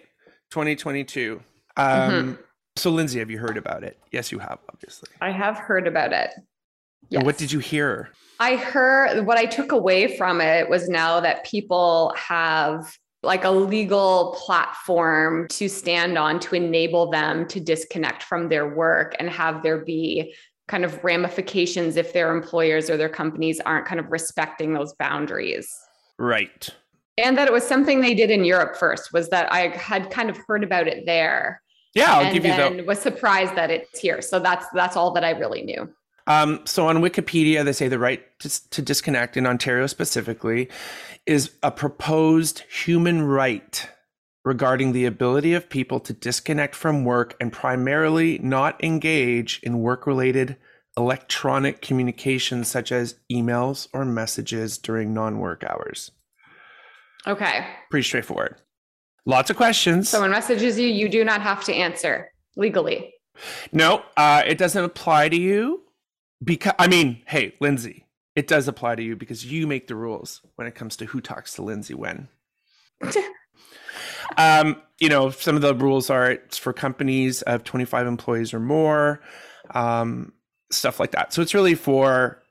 2022. 0.50 1.42
Um, 1.76 1.86
mm-hmm. 1.86 2.32
So, 2.76 2.90
Lindsay, 2.90 3.18
have 3.18 3.30
you 3.30 3.38
heard 3.38 3.56
about 3.56 3.84
it? 3.84 3.98
Yes, 4.12 4.32
you 4.32 4.38
have, 4.38 4.58
obviously. 4.72 5.10
I 5.20 5.30
have 5.30 5.58
heard 5.58 5.86
about 5.86 6.12
it. 6.12 6.30
Yes. 7.10 7.18
And 7.18 7.26
what 7.26 7.38
did 7.38 7.52
you 7.52 7.58
hear? 7.58 8.10
I 8.40 8.56
heard 8.56 9.26
what 9.26 9.36
I 9.36 9.46
took 9.46 9.72
away 9.72 10.16
from 10.16 10.40
it 10.40 10.68
was 10.68 10.88
now 10.88 11.20
that 11.20 11.44
people 11.44 12.14
have 12.16 12.96
like 13.22 13.44
a 13.44 13.50
legal 13.50 14.36
platform 14.38 15.48
to 15.48 15.68
stand 15.68 16.16
on 16.16 16.38
to 16.38 16.54
enable 16.54 17.10
them 17.10 17.46
to 17.48 17.60
disconnect 17.60 18.22
from 18.22 18.48
their 18.48 18.74
work 18.74 19.16
and 19.18 19.28
have 19.28 19.62
there 19.62 19.84
be 19.84 20.34
kind 20.68 20.84
of 20.84 21.02
ramifications 21.02 21.96
if 21.96 22.12
their 22.12 22.34
employers 22.34 22.88
or 22.88 22.96
their 22.96 23.08
companies 23.08 23.60
aren't 23.60 23.86
kind 23.86 23.98
of 23.98 24.10
respecting 24.12 24.72
those 24.72 24.94
boundaries. 24.94 25.74
Right. 26.18 26.68
And 27.16 27.36
that 27.36 27.48
it 27.48 27.52
was 27.52 27.66
something 27.66 28.00
they 28.00 28.14
did 28.14 28.30
in 28.30 28.44
Europe 28.44 28.76
first 28.76 29.12
was 29.12 29.28
that 29.30 29.52
I 29.52 29.68
had 29.68 30.10
kind 30.10 30.30
of 30.30 30.38
heard 30.46 30.62
about 30.62 30.86
it 30.86 31.04
there. 31.06 31.62
Yeah, 31.94 32.14
I'll 32.14 32.32
give 32.32 32.44
you 32.44 32.52
that. 32.52 32.86
Was 32.86 33.00
surprised 33.00 33.56
that 33.56 33.70
it's 33.70 33.98
here. 33.98 34.22
So 34.22 34.38
that's 34.38 34.66
that's 34.72 34.96
all 34.96 35.10
that 35.12 35.24
I 35.24 35.30
really 35.30 35.62
knew. 35.62 35.92
Um, 36.28 36.60
so 36.66 36.86
on 36.86 36.98
Wikipedia, 36.98 37.64
they 37.64 37.72
say 37.72 37.88
the 37.88 37.98
right 37.98 38.22
to, 38.40 38.70
to 38.70 38.82
disconnect 38.82 39.36
in 39.36 39.46
Ontario 39.46 39.86
specifically 39.86 40.68
is 41.24 41.52
a 41.62 41.70
proposed 41.70 42.60
human 42.70 43.22
right 43.22 43.88
regarding 44.44 44.92
the 44.92 45.06
ability 45.06 45.54
of 45.54 45.70
people 45.70 45.98
to 46.00 46.12
disconnect 46.12 46.74
from 46.74 47.04
work 47.04 47.34
and 47.40 47.50
primarily 47.50 48.38
not 48.40 48.82
engage 48.84 49.58
in 49.62 49.80
work 49.80 50.06
related 50.06 50.56
electronic 50.98 51.80
communications 51.80 52.68
such 52.68 52.92
as 52.92 53.16
emails 53.32 53.88
or 53.94 54.04
messages 54.04 54.76
during 54.76 55.14
non 55.14 55.38
work 55.38 55.64
hours. 55.64 56.10
Okay. 57.26 57.66
Pretty 57.90 58.04
straightforward. 58.04 58.56
Lots 59.24 59.48
of 59.48 59.56
questions. 59.56 60.10
Someone 60.10 60.30
messages 60.30 60.78
you, 60.78 60.88
you 60.88 61.08
do 61.08 61.24
not 61.24 61.40
have 61.40 61.64
to 61.64 61.74
answer 61.74 62.30
legally. 62.56 63.14
No, 63.72 64.02
uh, 64.16 64.42
it 64.46 64.58
doesn't 64.58 64.84
apply 64.84 65.30
to 65.30 65.36
you 65.36 65.82
because 66.42 66.74
I 66.78 66.88
mean, 66.88 67.22
hey, 67.26 67.54
Lindsay, 67.60 68.06
it 68.34 68.46
does 68.46 68.68
apply 68.68 68.94
to 68.94 69.02
you 69.02 69.16
because 69.16 69.44
you 69.44 69.66
make 69.66 69.88
the 69.88 69.96
rules 69.96 70.42
when 70.56 70.66
it 70.66 70.74
comes 70.74 70.96
to 70.96 71.06
who 71.06 71.20
talks 71.20 71.54
to 71.54 71.62
Lindsay 71.62 71.94
when. 71.94 72.28
um, 74.36 74.80
you 74.98 75.08
know, 75.08 75.30
some 75.30 75.56
of 75.56 75.62
the 75.62 75.74
rules 75.74 76.10
are 76.10 76.30
it's 76.30 76.58
for 76.58 76.72
companies 76.72 77.42
of 77.42 77.64
25 77.64 78.06
employees 78.06 78.54
or 78.54 78.60
more, 78.60 79.20
um, 79.74 80.32
stuff 80.70 81.00
like 81.00 81.12
that. 81.12 81.32
So 81.32 81.42
it's 81.42 81.54
really 81.54 81.74
for, 81.74 82.42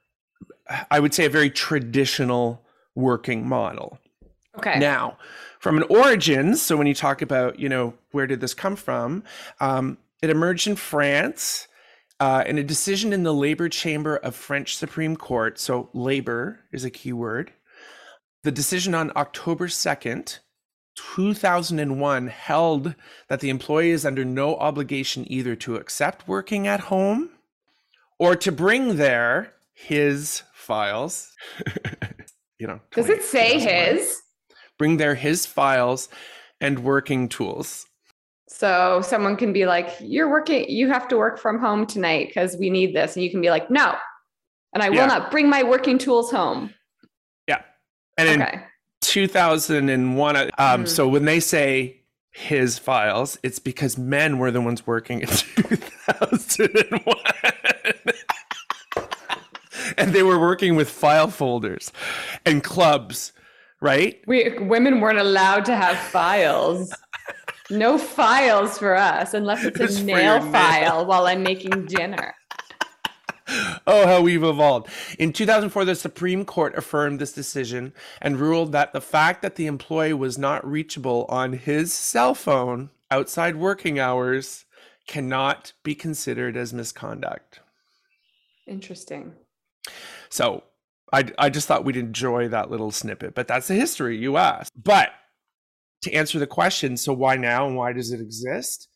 I 0.91 0.99
would 0.99 1.13
say, 1.13 1.25
a 1.25 1.29
very 1.29 1.49
traditional 1.49 2.65
working 2.95 3.47
model. 3.47 3.99
Okay. 4.57 4.79
Now, 4.79 5.17
from 5.59 5.77
an 5.77 5.83
origins, 5.83 6.61
so 6.61 6.75
when 6.75 6.87
you 6.87 6.95
talk 6.95 7.21
about, 7.21 7.59
you 7.59 7.69
know, 7.69 7.93
where 8.11 8.27
did 8.27 8.41
this 8.41 8.53
come 8.53 8.75
from? 8.75 9.23
Um, 9.59 9.97
it 10.21 10.29
emerged 10.29 10.67
in 10.67 10.75
France 10.75 11.67
uh, 12.19 12.43
in 12.45 12.57
a 12.57 12.63
decision 12.63 13.13
in 13.13 13.23
the 13.23 13.33
Labor 13.33 13.69
Chamber 13.69 14.17
of 14.17 14.35
French 14.35 14.75
Supreme 14.75 15.15
Court. 15.15 15.59
So, 15.59 15.89
labor 15.93 16.61
is 16.71 16.83
a 16.83 16.89
key 16.89 17.13
word. 17.13 17.53
The 18.43 18.51
decision 18.51 18.95
on 18.95 19.11
October 19.15 19.67
2nd, 19.67 20.39
2001, 20.95 22.27
held 22.27 22.95
that 23.27 23.39
the 23.39 23.49
employee 23.49 23.91
is 23.91 24.05
under 24.05 24.25
no 24.25 24.55
obligation 24.55 25.31
either 25.31 25.55
to 25.57 25.75
accept 25.75 26.27
working 26.27 26.67
at 26.67 26.81
home 26.81 27.29
or 28.19 28.35
to 28.35 28.51
bring 28.51 28.97
there 28.97 29.53
his 29.73 30.43
files. 30.53 31.33
you 32.59 32.67
know, 32.67 32.79
does 32.91 33.09
it 33.09 33.23
say 33.23 33.59
his? 33.59 34.21
Bring 34.77 34.97
there 34.97 35.15
his 35.15 35.45
files 35.45 36.09
and 36.59 36.79
working 36.79 37.29
tools. 37.29 37.85
So 38.47 39.01
someone 39.01 39.35
can 39.35 39.51
be 39.53 39.65
like, 39.65 39.89
You're 39.99 40.29
working, 40.29 40.69
you 40.69 40.87
have 40.89 41.07
to 41.09 41.17
work 41.17 41.37
from 41.37 41.59
home 41.59 41.85
tonight 41.85 42.27
because 42.27 42.55
we 42.57 42.69
need 42.69 42.95
this. 42.95 43.15
And 43.15 43.23
you 43.23 43.29
can 43.29 43.41
be 43.41 43.49
like, 43.49 43.69
No, 43.69 43.95
and 44.73 44.83
I 44.83 44.89
will 44.89 44.97
yeah. 44.97 45.07
not 45.07 45.31
bring 45.31 45.49
my 45.49 45.63
working 45.63 45.97
tools 45.97 46.31
home. 46.31 46.73
Yeah. 47.47 47.61
And 48.17 48.41
okay. 48.41 48.53
in 48.53 48.61
2001, 49.01 50.35
um, 50.35 50.49
mm. 50.49 50.87
so 50.87 51.07
when 51.07 51.25
they 51.25 51.39
say 51.39 52.01
his 52.31 52.77
files, 52.77 53.39
it's 53.41 53.57
because 53.59 53.97
men 53.97 54.37
were 54.37 54.51
the 54.51 54.61
ones 54.61 54.85
working 54.85 55.21
in 55.21 55.27
2001. 55.55 57.15
and 59.97 60.13
they 60.13 60.23
were 60.23 60.39
working 60.39 60.75
with 60.75 60.89
file 60.89 61.29
folders 61.29 61.91
and 62.45 62.63
clubs, 62.63 63.33
right? 63.81 64.21
We 64.27 64.57
women 64.59 65.01
weren't 65.01 65.19
allowed 65.19 65.65
to 65.65 65.75
have 65.75 65.97
files. 65.97 66.93
No 67.69 67.97
files 67.97 68.77
for 68.77 68.95
us 68.95 69.33
unless 69.33 69.63
it's, 69.65 69.79
it's 69.79 69.99
a 69.99 70.03
nail 70.03 70.39
file 70.51 70.97
nail. 70.97 71.05
while 71.05 71.25
I'm 71.25 71.43
making 71.43 71.85
dinner. 71.85 72.33
oh, 73.87 74.07
how 74.07 74.21
we've 74.21 74.43
evolved. 74.43 74.89
In 75.19 75.33
2004, 75.33 75.85
the 75.85 75.95
Supreme 75.95 76.45
Court 76.45 76.77
affirmed 76.77 77.19
this 77.19 77.33
decision 77.33 77.93
and 78.21 78.39
ruled 78.39 78.71
that 78.71 78.93
the 78.93 79.01
fact 79.01 79.41
that 79.41 79.55
the 79.55 79.65
employee 79.65 80.13
was 80.13 80.37
not 80.37 80.65
reachable 80.65 81.25
on 81.29 81.53
his 81.53 81.93
cell 81.93 82.33
phone 82.33 82.89
outside 83.11 83.55
working 83.55 83.99
hours 83.99 84.65
cannot 85.07 85.73
be 85.83 85.95
considered 85.95 86.57
as 86.57 86.73
misconduct. 86.73 87.61
Interesting. 88.65 89.33
So 90.29 90.63
I, 91.13 91.31
I 91.37 91.49
just 91.49 91.67
thought 91.67 91.85
we'd 91.85 91.95
enjoy 91.95 92.49
that 92.49 92.69
little 92.69 92.91
snippet, 92.91 93.33
but 93.33 93.47
that's 93.47 93.69
the 93.69 93.75
history 93.75 94.17
you 94.17 94.35
asked. 94.35 94.71
But 94.81 95.11
to 96.01 96.13
answer 96.13 96.39
the 96.39 96.47
question, 96.47 96.97
so 96.97 97.13
why 97.13 97.35
now 97.37 97.67
and 97.67 97.75
why 97.75 97.93
does 97.93 98.11
it 98.11 98.21
exist? 98.21 98.87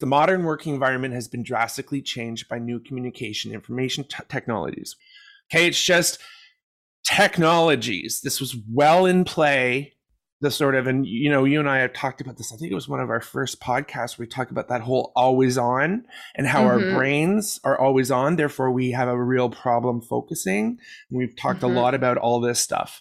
The 0.00 0.06
modern 0.06 0.44
working 0.44 0.74
environment 0.74 1.14
has 1.14 1.28
been 1.28 1.42
drastically 1.42 2.02
changed 2.02 2.48
by 2.48 2.58
new 2.58 2.80
communication 2.80 3.52
information 3.52 4.04
t- 4.04 4.22
technologies. 4.28 4.96
Okay, 5.50 5.66
it's 5.66 5.82
just 5.82 6.18
technologies. 7.04 8.20
This 8.22 8.40
was 8.40 8.56
well 8.72 9.06
in 9.06 9.24
play. 9.24 9.94
The 10.42 10.50
sort 10.50 10.74
of, 10.74 10.86
and 10.86 11.06
you 11.06 11.30
know, 11.30 11.44
you 11.44 11.58
and 11.60 11.68
I 11.68 11.78
have 11.78 11.94
talked 11.94 12.20
about 12.20 12.36
this. 12.36 12.52
I 12.52 12.56
think 12.56 12.70
it 12.70 12.74
was 12.74 12.90
one 12.90 13.00
of 13.00 13.08
our 13.08 13.22
first 13.22 13.58
podcasts. 13.58 14.18
We 14.18 14.26
talked 14.26 14.50
about 14.50 14.68
that 14.68 14.82
whole 14.82 15.12
always 15.16 15.56
on 15.56 16.04
and 16.34 16.46
how 16.46 16.64
mm-hmm. 16.64 16.90
our 16.90 16.94
brains 16.94 17.58
are 17.64 17.80
always 17.80 18.10
on. 18.10 18.36
Therefore, 18.36 18.70
we 18.70 18.90
have 18.90 19.08
a 19.08 19.22
real 19.22 19.48
problem 19.48 20.02
focusing. 20.02 20.78
And 21.08 21.18
we've 21.18 21.34
talked 21.36 21.60
mm-hmm. 21.60 21.74
a 21.74 21.80
lot 21.80 21.94
about 21.94 22.18
all 22.18 22.42
this 22.42 22.60
stuff. 22.60 23.00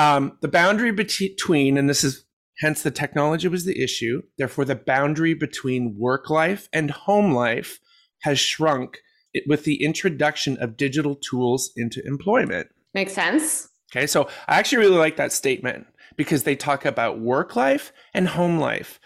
Um, 0.00 0.36
the 0.40 0.48
boundary 0.48 0.90
between, 0.90 1.78
and 1.78 1.88
this 1.88 2.02
is 2.02 2.24
Hence, 2.60 2.82
the 2.82 2.90
technology 2.90 3.48
was 3.48 3.64
the 3.64 3.82
issue. 3.82 4.22
Therefore, 4.38 4.64
the 4.64 4.76
boundary 4.76 5.34
between 5.34 5.96
work 5.98 6.30
life 6.30 6.68
and 6.72 6.90
home 6.90 7.32
life 7.32 7.80
has 8.22 8.38
shrunk 8.38 8.98
with 9.46 9.64
the 9.64 9.82
introduction 9.82 10.56
of 10.58 10.76
digital 10.76 11.16
tools 11.16 11.72
into 11.76 12.04
employment. 12.06 12.68
Makes 12.94 13.14
sense. 13.14 13.68
Okay, 13.94 14.06
so 14.06 14.28
I 14.48 14.58
actually 14.58 14.78
really 14.78 14.96
like 14.96 15.16
that 15.16 15.32
statement 15.32 15.86
because 16.16 16.44
they 16.44 16.56
talk 16.56 16.84
about 16.84 17.20
work 17.20 17.56
life 17.56 17.92
and 18.12 18.28
home 18.28 18.58
life. 18.58 19.00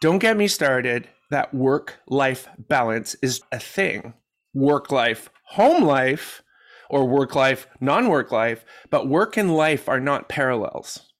Don't 0.00 0.18
get 0.18 0.36
me 0.36 0.48
started 0.48 1.08
that 1.30 1.54
work 1.54 2.00
life 2.08 2.48
balance 2.58 3.14
is 3.22 3.40
a 3.52 3.58
thing. 3.60 4.14
Work 4.52 4.90
life, 4.90 5.30
home 5.44 5.84
life, 5.84 6.42
or 6.88 7.06
work 7.06 7.36
life, 7.36 7.68
non 7.80 8.08
work 8.08 8.32
life, 8.32 8.64
but 8.90 9.08
work 9.08 9.36
and 9.36 9.56
life 9.56 9.88
are 9.88 10.00
not 10.00 10.28
parallels. 10.28 11.12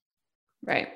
Right. 0.66 0.88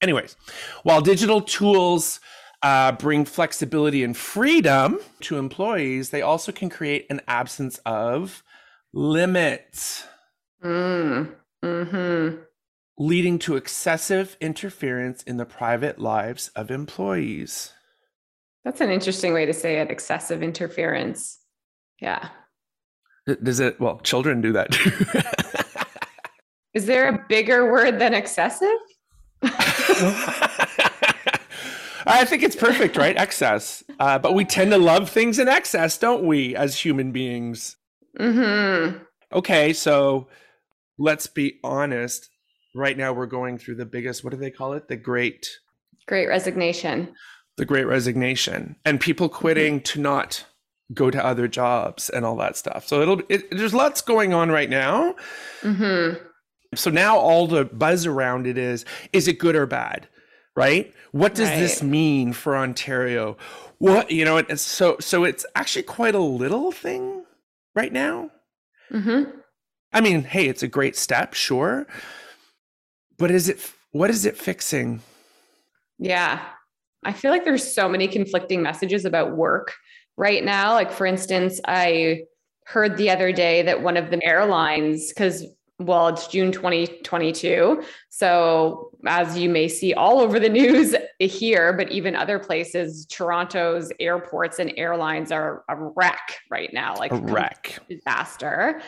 Anyways, 0.00 0.36
while 0.82 1.00
digital 1.00 1.40
tools 1.40 2.20
uh, 2.62 2.92
bring 2.92 3.24
flexibility 3.24 4.04
and 4.04 4.16
freedom 4.16 4.98
to 5.20 5.38
employees, 5.38 6.10
they 6.10 6.22
also 6.22 6.52
can 6.52 6.70
create 6.70 7.06
an 7.10 7.20
absence 7.26 7.78
of 7.84 8.42
limits. 8.92 10.04
Mm. 10.64 11.34
hmm 11.62 12.28
Leading 13.00 13.38
to 13.38 13.54
excessive 13.54 14.36
interference 14.40 15.22
in 15.22 15.36
the 15.36 15.44
private 15.44 16.00
lives 16.00 16.48
of 16.56 16.70
employees. 16.70 17.72
That's 18.64 18.80
an 18.80 18.90
interesting 18.90 19.32
way 19.32 19.46
to 19.46 19.54
say 19.54 19.78
it 19.78 19.90
excessive 19.90 20.42
interference. 20.42 21.38
Yeah. 22.00 22.28
Does 23.42 23.60
it? 23.60 23.78
Well, 23.80 24.00
children 24.00 24.40
do 24.40 24.52
that 24.52 24.72
too. 24.72 24.90
Is 26.74 26.86
there 26.86 27.08
a 27.08 27.24
bigger 27.28 27.70
word 27.70 27.98
than 28.00 28.14
excessive? 28.14 28.68
I 32.06 32.24
think 32.24 32.42
it's 32.42 32.56
perfect, 32.56 32.96
right? 32.96 33.16
Excess. 33.16 33.84
Uh, 33.98 34.18
but 34.18 34.34
we 34.34 34.44
tend 34.44 34.70
to 34.70 34.78
love 34.78 35.10
things 35.10 35.38
in 35.38 35.48
excess, 35.48 35.98
don't 35.98 36.24
we, 36.24 36.56
as 36.56 36.80
human 36.80 37.12
beings? 37.12 37.76
Mm-hmm. 38.18 38.98
Okay, 39.32 39.72
so 39.72 40.28
let's 40.98 41.26
be 41.26 41.58
honest. 41.62 42.30
Right 42.74 42.96
now, 42.96 43.12
we're 43.12 43.26
going 43.26 43.58
through 43.58 43.76
the 43.76 43.86
biggest, 43.86 44.24
what 44.24 44.30
do 44.30 44.36
they 44.36 44.50
call 44.50 44.72
it? 44.72 44.88
The 44.88 44.96
great. 44.96 45.48
Great 46.06 46.28
resignation. 46.28 47.14
The 47.56 47.64
great 47.64 47.86
resignation. 47.86 48.76
And 48.84 49.00
people 49.00 49.28
quitting 49.28 49.76
mm-hmm. 49.76 49.84
to 49.94 50.00
not 50.00 50.44
go 50.94 51.10
to 51.10 51.22
other 51.24 51.48
jobs 51.48 52.08
and 52.08 52.24
all 52.24 52.36
that 52.36 52.56
stuff. 52.56 52.86
So 52.86 53.02
it'll, 53.02 53.22
it, 53.28 53.50
there's 53.50 53.74
lots 53.74 54.00
going 54.00 54.32
on 54.32 54.50
right 54.50 54.70
now. 54.70 55.14
Mm-hmm. 55.62 56.24
So 56.74 56.90
now 56.90 57.16
all 57.16 57.46
the 57.46 57.64
buzz 57.64 58.06
around 58.06 58.46
it 58.46 58.58
is 58.58 58.84
is 59.12 59.28
it 59.28 59.38
good 59.38 59.56
or 59.56 59.66
bad? 59.66 60.08
Right? 60.54 60.92
What 61.12 61.34
does 61.34 61.48
right. 61.48 61.58
this 61.58 61.82
mean 61.82 62.32
for 62.32 62.56
Ontario? 62.56 63.36
What, 63.78 64.10
you 64.10 64.24
know, 64.24 64.38
it's 64.38 64.62
so 64.62 64.96
so 65.00 65.24
it's 65.24 65.46
actually 65.54 65.84
quite 65.84 66.14
a 66.14 66.20
little 66.20 66.72
thing 66.72 67.24
right 67.74 67.92
now. 67.92 68.30
Mm-hmm. 68.90 69.30
I 69.92 70.00
mean, 70.00 70.24
hey, 70.24 70.48
it's 70.48 70.62
a 70.62 70.68
great 70.68 70.96
step, 70.96 71.34
sure. 71.34 71.86
But 73.16 73.30
is 73.30 73.48
it 73.48 73.72
what 73.92 74.10
is 74.10 74.26
it 74.26 74.36
fixing? 74.36 75.00
Yeah. 75.98 76.40
I 77.04 77.12
feel 77.12 77.30
like 77.30 77.44
there's 77.44 77.74
so 77.74 77.88
many 77.88 78.08
conflicting 78.08 78.60
messages 78.60 79.04
about 79.04 79.36
work 79.36 79.74
right 80.16 80.44
now. 80.44 80.74
Like 80.74 80.92
for 80.92 81.06
instance, 81.06 81.60
I 81.66 82.22
heard 82.66 82.96
the 82.96 83.10
other 83.10 83.32
day 83.32 83.62
that 83.62 83.82
one 83.82 83.96
of 83.96 84.10
the 84.10 84.22
airlines 84.24 85.12
cuz 85.16 85.46
well, 85.78 86.08
it's 86.08 86.26
June 86.26 86.50
2022. 86.50 87.82
So, 88.08 88.90
as 89.06 89.38
you 89.38 89.48
may 89.48 89.68
see 89.68 89.94
all 89.94 90.18
over 90.18 90.40
the 90.40 90.48
news 90.48 90.94
here, 91.20 91.72
but 91.72 91.90
even 91.92 92.16
other 92.16 92.38
places, 92.38 93.06
Toronto's 93.06 93.92
airports 94.00 94.58
and 94.58 94.72
airlines 94.76 95.30
are 95.30 95.64
a 95.68 95.76
wreck 95.76 96.38
right 96.50 96.72
now, 96.72 96.96
like 96.96 97.12
a 97.12 97.16
wreck 97.16 97.78
disaster. 97.88 98.80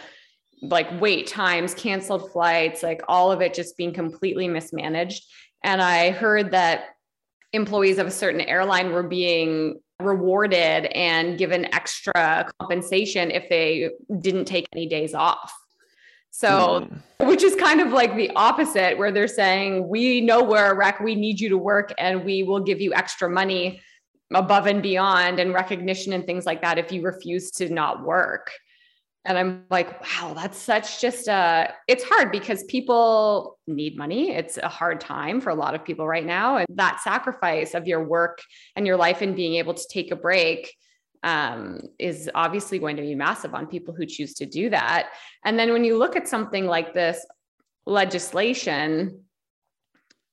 Like 0.62 1.00
wait 1.00 1.26
times, 1.26 1.72
canceled 1.72 2.32
flights, 2.32 2.82
like 2.82 3.00
all 3.08 3.32
of 3.32 3.40
it 3.40 3.54
just 3.54 3.78
being 3.78 3.94
completely 3.94 4.46
mismanaged. 4.46 5.24
And 5.64 5.80
I 5.80 6.10
heard 6.10 6.50
that 6.50 6.96
employees 7.54 7.96
of 7.96 8.06
a 8.06 8.10
certain 8.10 8.42
airline 8.42 8.92
were 8.92 9.02
being 9.02 9.80
rewarded 10.02 10.86
and 10.86 11.38
given 11.38 11.72
extra 11.74 12.50
compensation 12.58 13.30
if 13.30 13.48
they 13.48 13.90
didn't 14.20 14.44
take 14.46 14.66
any 14.72 14.86
days 14.86 15.14
off. 15.14 15.52
So, 16.30 16.88
mm. 17.20 17.28
which 17.28 17.42
is 17.42 17.54
kind 17.56 17.80
of 17.80 17.92
like 17.92 18.16
the 18.16 18.30
opposite, 18.30 18.96
where 18.96 19.12
they're 19.12 19.28
saying, 19.28 19.88
We 19.88 20.20
know 20.20 20.42
we're 20.42 20.72
a 20.72 20.74
wreck, 20.74 21.00
we 21.00 21.14
need 21.14 21.40
you 21.40 21.48
to 21.50 21.58
work, 21.58 21.92
and 21.98 22.24
we 22.24 22.42
will 22.42 22.60
give 22.60 22.80
you 22.80 22.94
extra 22.94 23.28
money 23.28 23.80
above 24.32 24.66
and 24.66 24.82
beyond 24.82 25.40
and 25.40 25.52
recognition 25.52 26.12
and 26.12 26.24
things 26.24 26.46
like 26.46 26.62
that 26.62 26.78
if 26.78 26.92
you 26.92 27.02
refuse 27.02 27.50
to 27.50 27.68
not 27.68 28.04
work. 28.04 28.50
And 29.26 29.36
i'm 29.36 29.64
like 29.70 30.00
wow 30.00 30.32
that's 30.32 30.56
such 30.56 30.98
just 30.98 31.28
a 31.28 31.74
it's 31.86 32.02
hard 32.02 32.32
because 32.32 32.64
people 32.64 33.58
need 33.66 33.98
money. 33.98 34.30
It's 34.30 34.56
a 34.56 34.68
hard 34.68 34.98
time 34.98 35.42
for 35.42 35.50
a 35.50 35.54
lot 35.54 35.74
of 35.74 35.84
people 35.84 36.06
right 36.06 36.24
now 36.24 36.56
and 36.56 36.66
that 36.76 37.00
sacrifice 37.02 37.74
of 37.74 37.86
your 37.86 38.02
work 38.02 38.40
and 38.76 38.86
your 38.86 38.96
life 38.96 39.20
and 39.20 39.36
being 39.36 39.56
able 39.56 39.74
to 39.74 39.88
take 39.90 40.10
a 40.10 40.16
break 40.16 40.74
um, 41.22 41.80
is 41.98 42.30
obviously 42.34 42.78
going 42.78 42.96
to 42.96 43.02
be 43.02 43.14
massive 43.14 43.54
on 43.54 43.66
people 43.66 43.94
who 43.94 44.06
choose 44.06 44.34
to 44.34 44.46
do 44.46 44.70
that. 44.70 45.10
And 45.44 45.58
then 45.58 45.72
when 45.72 45.84
you 45.84 45.98
look 45.98 46.16
at 46.16 46.28
something 46.28 46.66
like 46.66 46.94
this 46.94 47.24
legislation 47.86 49.24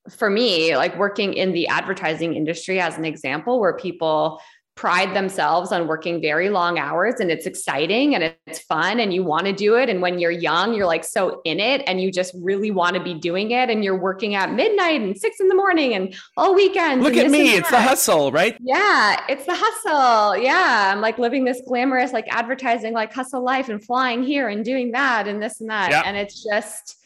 for 0.10 0.30
me 0.30 0.76
like 0.78 0.98
working 0.98 1.34
in 1.34 1.52
the 1.52 1.68
advertising 1.68 2.34
industry 2.34 2.80
as 2.80 2.98
an 2.98 3.06
example 3.06 3.60
where 3.60 3.76
people 3.76 4.40
pride 4.78 5.16
themselves 5.16 5.72
on 5.72 5.88
working 5.88 6.22
very 6.22 6.50
long 6.50 6.80
hours 6.80 7.16
and 7.20 7.30
it's 7.30 7.46
exciting 7.46 8.16
and 8.16 8.34
it's 8.46 8.60
fun 8.60 9.00
and 9.00 9.14
you 9.14 9.24
want 9.24 9.46
to 9.48 9.52
do 9.52 9.76
it. 9.76 9.90
And 9.90 10.02
when 10.02 10.20
you're 10.20 10.32
young 10.32 10.74
you're 10.74 10.86
like 10.86 11.04
so 11.04 11.42
in 11.44 11.60
it 11.60 11.82
and 11.88 12.00
you 12.00 12.12
just 12.12 12.34
really 12.42 12.72
want 12.72 12.96
to 12.96 13.04
be 13.04 13.16
doing 13.16 13.52
it 13.52 13.70
and 13.70 13.84
you're 13.84 14.00
working 14.00 14.36
at 14.36 14.54
midnight 14.54 15.02
and 15.02 15.18
six 15.18 15.40
in 15.40 15.48
the 15.50 15.56
morning 15.56 15.96
and 15.96 16.16
all 16.38 16.54
weekends 16.54 17.04
look 17.04 17.18
at 17.18 17.30
me 17.32 17.56
it's 17.56 17.70
the 17.70 17.82
hustle 17.82 18.32
right? 18.32 18.56
Yeah 18.62 19.20
it's 19.28 19.46
the 19.46 19.56
hustle. 19.56 20.38
Yeah 20.38 20.94
i'm 20.94 21.02
like 21.02 21.18
living 21.18 21.44
this 21.44 21.62
glamorous 21.68 22.14
like 22.14 22.28
advertising 22.30 22.94
like 22.94 23.12
hustle 23.12 23.44
life 23.44 23.70
and 23.70 23.84
flying 23.84 24.24
here 24.24 24.48
and 24.48 24.64
doing 24.64 24.92
that 24.92 25.28
and 25.28 25.42
this 25.42 25.60
and 25.60 25.70
that. 25.70 25.90
Yep. 25.90 26.04
and 26.06 26.16
it's 26.16 26.44
just 26.44 26.98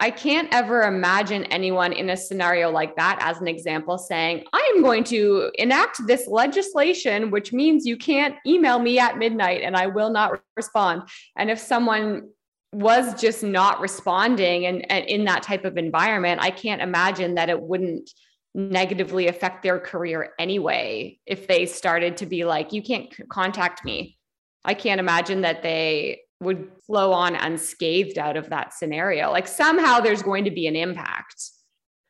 I 0.00 0.10
can't 0.10 0.52
ever 0.52 0.82
imagine 0.82 1.44
anyone 1.44 1.92
in 1.92 2.10
a 2.10 2.16
scenario 2.16 2.70
like 2.70 2.96
that, 2.96 3.18
as 3.20 3.40
an 3.40 3.46
example, 3.46 3.96
saying, 3.96 4.44
I 4.52 4.72
am 4.74 4.82
going 4.82 5.04
to 5.04 5.50
enact 5.54 6.04
this 6.06 6.26
legislation, 6.26 7.30
which 7.30 7.52
means 7.52 7.86
you 7.86 7.96
can't 7.96 8.34
email 8.46 8.78
me 8.80 8.98
at 8.98 9.18
midnight 9.18 9.62
and 9.62 9.76
I 9.76 9.86
will 9.86 10.10
not 10.10 10.40
respond. 10.56 11.02
And 11.36 11.50
if 11.50 11.58
someone 11.58 12.28
was 12.72 13.20
just 13.20 13.44
not 13.44 13.78
responding 13.78 14.66
and, 14.66 14.90
and 14.90 15.06
in 15.06 15.24
that 15.26 15.44
type 15.44 15.64
of 15.64 15.76
environment, 15.76 16.40
I 16.42 16.50
can't 16.50 16.82
imagine 16.82 17.36
that 17.36 17.48
it 17.48 17.62
wouldn't 17.62 18.10
negatively 18.52 19.28
affect 19.28 19.62
their 19.62 19.78
career 19.78 20.32
anyway 20.38 21.18
if 21.24 21.46
they 21.46 21.66
started 21.66 22.16
to 22.16 22.26
be 22.26 22.44
like, 22.44 22.72
you 22.72 22.82
can't 22.82 23.14
contact 23.28 23.84
me. 23.84 24.18
I 24.64 24.74
can't 24.74 24.98
imagine 24.98 25.42
that 25.42 25.62
they 25.62 26.22
would 26.40 26.70
flow 26.86 27.12
on 27.12 27.36
unscathed 27.36 28.18
out 28.18 28.36
of 28.36 28.50
that 28.50 28.74
scenario. 28.74 29.30
Like 29.30 29.48
somehow 29.48 30.00
there's 30.00 30.22
going 30.22 30.44
to 30.44 30.50
be 30.50 30.66
an 30.66 30.76
impact, 30.76 31.50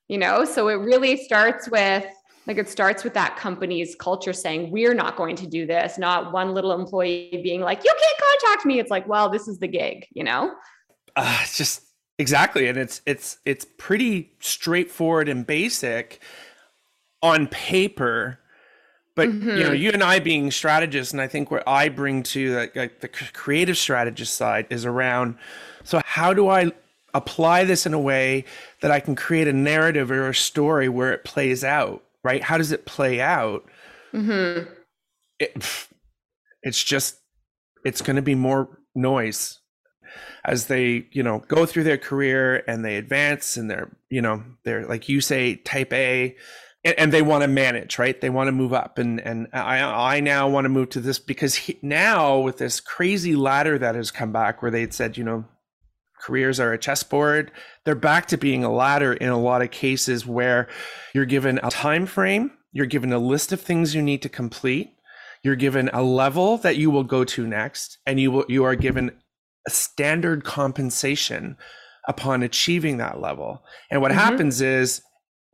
you 0.08 0.18
know? 0.18 0.44
So 0.44 0.68
it 0.68 0.74
really 0.74 1.16
starts 1.16 1.68
with, 1.68 2.04
like, 2.46 2.58
it 2.58 2.68
starts 2.68 3.04
with 3.04 3.14
that 3.14 3.36
company's 3.36 3.94
culture 3.94 4.32
saying, 4.32 4.70
we're 4.70 4.94
not 4.94 5.16
going 5.16 5.36
to 5.36 5.46
do 5.46 5.66
this, 5.66 5.98
not 5.98 6.32
one 6.32 6.52
little 6.52 6.72
employee 6.72 7.40
being 7.42 7.60
like, 7.60 7.84
you 7.84 7.90
can't 7.90 8.18
contact 8.18 8.66
me. 8.66 8.78
It's 8.78 8.90
like, 8.90 9.06
well, 9.08 9.28
this 9.28 9.48
is 9.48 9.58
the 9.58 9.68
gig, 9.68 10.06
you 10.12 10.24
know? 10.24 10.54
Uh, 11.16 11.38
it's 11.42 11.56
just 11.56 11.82
exactly. 12.18 12.66
And 12.66 12.76
it's, 12.76 13.00
it's, 13.06 13.38
it's 13.44 13.66
pretty 13.78 14.34
straightforward 14.40 15.28
and 15.28 15.46
basic 15.46 16.20
on 17.22 17.46
paper 17.46 18.40
but 19.14 19.28
mm-hmm. 19.28 19.48
you 19.48 19.56
know, 19.62 19.70
mm-hmm. 19.70 19.82
you 19.82 19.90
and 19.90 20.02
I 20.02 20.18
being 20.18 20.50
strategists, 20.50 21.12
and 21.12 21.20
I 21.20 21.28
think 21.28 21.50
what 21.50 21.62
I 21.66 21.88
bring 21.88 22.22
to 22.24 22.56
like, 22.56 22.76
like 22.76 23.00
the 23.00 23.08
creative 23.08 23.78
strategist 23.78 24.34
side 24.34 24.66
is 24.70 24.84
around. 24.84 25.36
So 25.84 26.00
how 26.04 26.34
do 26.34 26.48
I 26.48 26.72
apply 27.12 27.64
this 27.64 27.86
in 27.86 27.94
a 27.94 28.00
way 28.00 28.44
that 28.80 28.90
I 28.90 29.00
can 29.00 29.14
create 29.14 29.46
a 29.46 29.52
narrative 29.52 30.10
or 30.10 30.28
a 30.28 30.34
story 30.34 30.88
where 30.88 31.12
it 31.12 31.24
plays 31.24 31.62
out? 31.62 32.02
Right? 32.24 32.42
How 32.42 32.58
does 32.58 32.72
it 32.72 32.86
play 32.86 33.20
out? 33.20 33.64
Mm-hmm. 34.12 34.70
It, 35.38 35.88
it's 36.62 36.82
just 36.82 37.18
it's 37.84 38.02
going 38.02 38.16
to 38.16 38.22
be 38.22 38.34
more 38.34 38.78
noise 38.94 39.60
as 40.44 40.66
they 40.66 41.06
you 41.12 41.22
know 41.22 41.40
go 41.48 41.66
through 41.66 41.84
their 41.84 41.98
career 41.98 42.64
and 42.66 42.84
they 42.84 42.96
advance 42.96 43.56
and 43.56 43.70
they're 43.70 43.90
you 44.10 44.22
know 44.22 44.42
they're 44.64 44.86
like 44.86 45.08
you 45.08 45.20
say 45.20 45.56
type 45.56 45.92
a 45.92 46.36
and, 46.84 46.98
and 46.98 47.12
they 47.12 47.22
want 47.22 47.42
to 47.42 47.48
manage, 47.48 47.98
right? 47.98 48.20
They 48.20 48.30
want 48.30 48.48
to 48.48 48.52
move 48.52 48.72
up, 48.72 48.98
and 48.98 49.20
and 49.20 49.48
I 49.52 49.80
I 50.16 50.20
now 50.20 50.48
want 50.48 50.64
to 50.66 50.68
move 50.68 50.90
to 50.90 51.00
this 51.00 51.18
because 51.18 51.54
he, 51.54 51.78
now 51.82 52.38
with 52.38 52.58
this 52.58 52.80
crazy 52.80 53.34
ladder 53.34 53.78
that 53.78 53.94
has 53.94 54.10
come 54.10 54.32
back, 54.32 54.62
where 54.62 54.70
they'd 54.70 54.94
said, 54.94 55.16
you 55.16 55.24
know, 55.24 55.44
careers 56.20 56.60
are 56.60 56.72
a 56.72 56.78
chessboard, 56.78 57.50
they're 57.84 57.94
back 57.94 58.26
to 58.26 58.36
being 58.36 58.64
a 58.64 58.72
ladder 58.72 59.12
in 59.12 59.28
a 59.28 59.40
lot 59.40 59.62
of 59.62 59.70
cases 59.70 60.26
where 60.26 60.68
you're 61.14 61.24
given 61.24 61.58
a 61.62 61.70
time 61.70 62.06
frame, 62.06 62.50
you're 62.72 62.86
given 62.86 63.12
a 63.12 63.18
list 63.18 63.52
of 63.52 63.60
things 63.60 63.94
you 63.94 64.02
need 64.02 64.22
to 64.22 64.28
complete, 64.28 64.90
you're 65.42 65.56
given 65.56 65.90
a 65.92 66.02
level 66.02 66.58
that 66.58 66.76
you 66.76 66.90
will 66.90 67.04
go 67.04 67.24
to 67.24 67.46
next, 67.46 67.98
and 68.06 68.20
you 68.20 68.30
will 68.30 68.44
you 68.48 68.64
are 68.64 68.76
given 68.76 69.10
a 69.66 69.70
standard 69.70 70.44
compensation 70.44 71.56
upon 72.06 72.42
achieving 72.42 72.98
that 72.98 73.20
level. 73.20 73.64
And 73.90 74.02
what 74.02 74.10
mm-hmm. 74.10 74.20
happens 74.20 74.60
is 74.60 75.00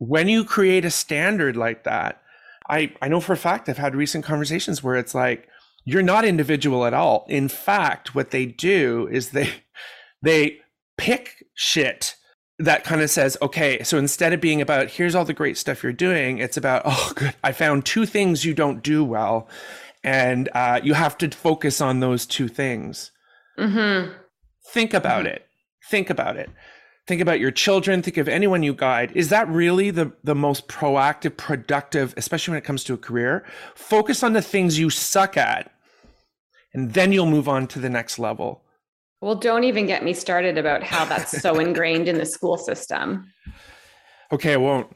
when 0.01 0.27
you 0.27 0.43
create 0.43 0.83
a 0.83 0.89
standard 0.89 1.55
like 1.55 1.83
that, 1.83 2.23
I, 2.67 2.91
I 3.03 3.07
know 3.07 3.19
for 3.19 3.33
a 3.33 3.37
fact 3.37 3.69
I've 3.69 3.77
had 3.77 3.95
recent 3.95 4.25
conversations 4.25 4.81
where 4.81 4.95
it's 4.95 5.13
like, 5.13 5.47
you're 5.85 6.01
not 6.01 6.25
individual 6.25 6.85
at 6.85 6.93
all. 6.95 7.23
In 7.29 7.47
fact, 7.47 8.15
what 8.15 8.31
they 8.31 8.47
do 8.47 9.07
is 9.11 9.29
they 9.29 9.49
they 10.23 10.57
pick 10.97 11.45
shit 11.53 12.15
that 12.57 12.83
kind 12.83 13.01
of 13.01 13.11
says, 13.11 13.37
okay, 13.43 13.83
so 13.83 13.99
instead 13.99 14.33
of 14.33 14.41
being 14.41 14.59
about 14.59 14.89
here's 14.89 15.13
all 15.13 15.25
the 15.25 15.33
great 15.33 15.55
stuff 15.55 15.83
you're 15.83 15.93
doing, 15.93 16.39
it's 16.39 16.57
about 16.57 16.81
oh 16.85 17.13
good, 17.15 17.35
I 17.43 17.51
found 17.51 17.85
two 17.85 18.07
things 18.07 18.43
you 18.43 18.55
don't 18.55 18.81
do 18.81 19.03
well, 19.03 19.47
and 20.03 20.49
uh, 20.55 20.79
you 20.83 20.95
have 20.95 21.15
to 21.19 21.29
focus 21.29 21.79
on 21.79 21.99
those 21.99 22.25
two 22.25 22.47
things. 22.47 23.11
Mm-hmm. 23.59 24.13
Think 24.73 24.95
about 24.95 25.25
mm-hmm. 25.25 25.35
it. 25.35 25.47
Think 25.91 26.09
about 26.09 26.37
it 26.37 26.49
think 27.11 27.21
about 27.21 27.41
your 27.41 27.51
children 27.51 28.01
think 28.01 28.15
of 28.15 28.29
anyone 28.29 28.63
you 28.63 28.73
guide. 28.73 29.11
Is 29.13 29.27
that 29.29 29.45
really 29.49 29.91
the 29.91 30.13
the 30.23 30.33
most 30.33 30.69
proactive 30.69 31.35
productive 31.35 32.13
especially 32.15 32.53
when 32.53 32.59
it 32.59 32.63
comes 32.63 32.85
to 32.85 32.93
a 32.93 32.97
career? 32.97 33.45
Focus 33.75 34.23
on 34.23 34.31
the 34.31 34.41
things 34.41 34.79
you 34.79 34.89
suck 34.89 35.35
at 35.35 35.73
and 36.73 36.93
then 36.93 37.11
you'll 37.11 37.25
move 37.25 37.49
on 37.49 37.67
to 37.67 37.79
the 37.79 37.89
next 37.89 38.17
level. 38.17 38.63
Well 39.19 39.35
don't 39.35 39.65
even 39.65 39.87
get 39.87 40.05
me 40.05 40.13
started 40.13 40.57
about 40.57 40.83
how 40.83 41.03
that's 41.03 41.41
so 41.41 41.59
ingrained 41.65 42.07
in 42.07 42.17
the 42.17 42.25
school 42.25 42.57
system. 42.57 43.29
Okay 44.31 44.53
i 44.53 44.57
won't. 44.57 44.87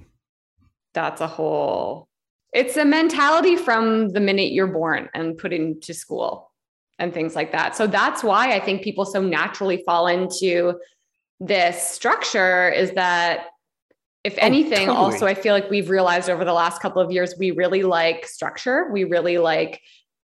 That's 0.94 1.20
a 1.20 1.28
whole 1.28 2.08
it's 2.54 2.78
a 2.78 2.86
mentality 2.86 3.58
from 3.58 4.08
the 4.10 4.22
minute 4.22 4.54
you're 4.54 4.68
born 4.68 5.10
and 5.14 5.38
put 5.38 5.52
into 5.52 5.94
school 5.94 6.50
and 6.98 7.14
things 7.14 7.36
like 7.36 7.52
that. 7.52 7.76
So 7.76 7.88
that's 7.88 8.24
why 8.24 8.54
i 8.54 8.60
think 8.62 8.84
people 8.84 9.04
so 9.04 9.22
naturally 9.22 9.84
fall 9.86 10.08
into 10.08 10.80
this 11.40 11.82
structure 11.82 12.70
is 12.70 12.92
that 12.92 13.48
if 14.24 14.34
oh, 14.34 14.46
anything 14.46 14.88
totally. 14.88 14.98
also 14.98 15.26
i 15.26 15.34
feel 15.34 15.54
like 15.54 15.70
we've 15.70 15.90
realized 15.90 16.30
over 16.30 16.46
the 16.46 16.54
last 16.54 16.82
couple 16.82 17.02
of 17.02 17.12
years 17.12 17.36
we 17.38 17.52
really 17.52 17.84
like 17.84 18.26
structure 18.26 18.90
we 18.92 19.04
really 19.04 19.38
like 19.38 19.82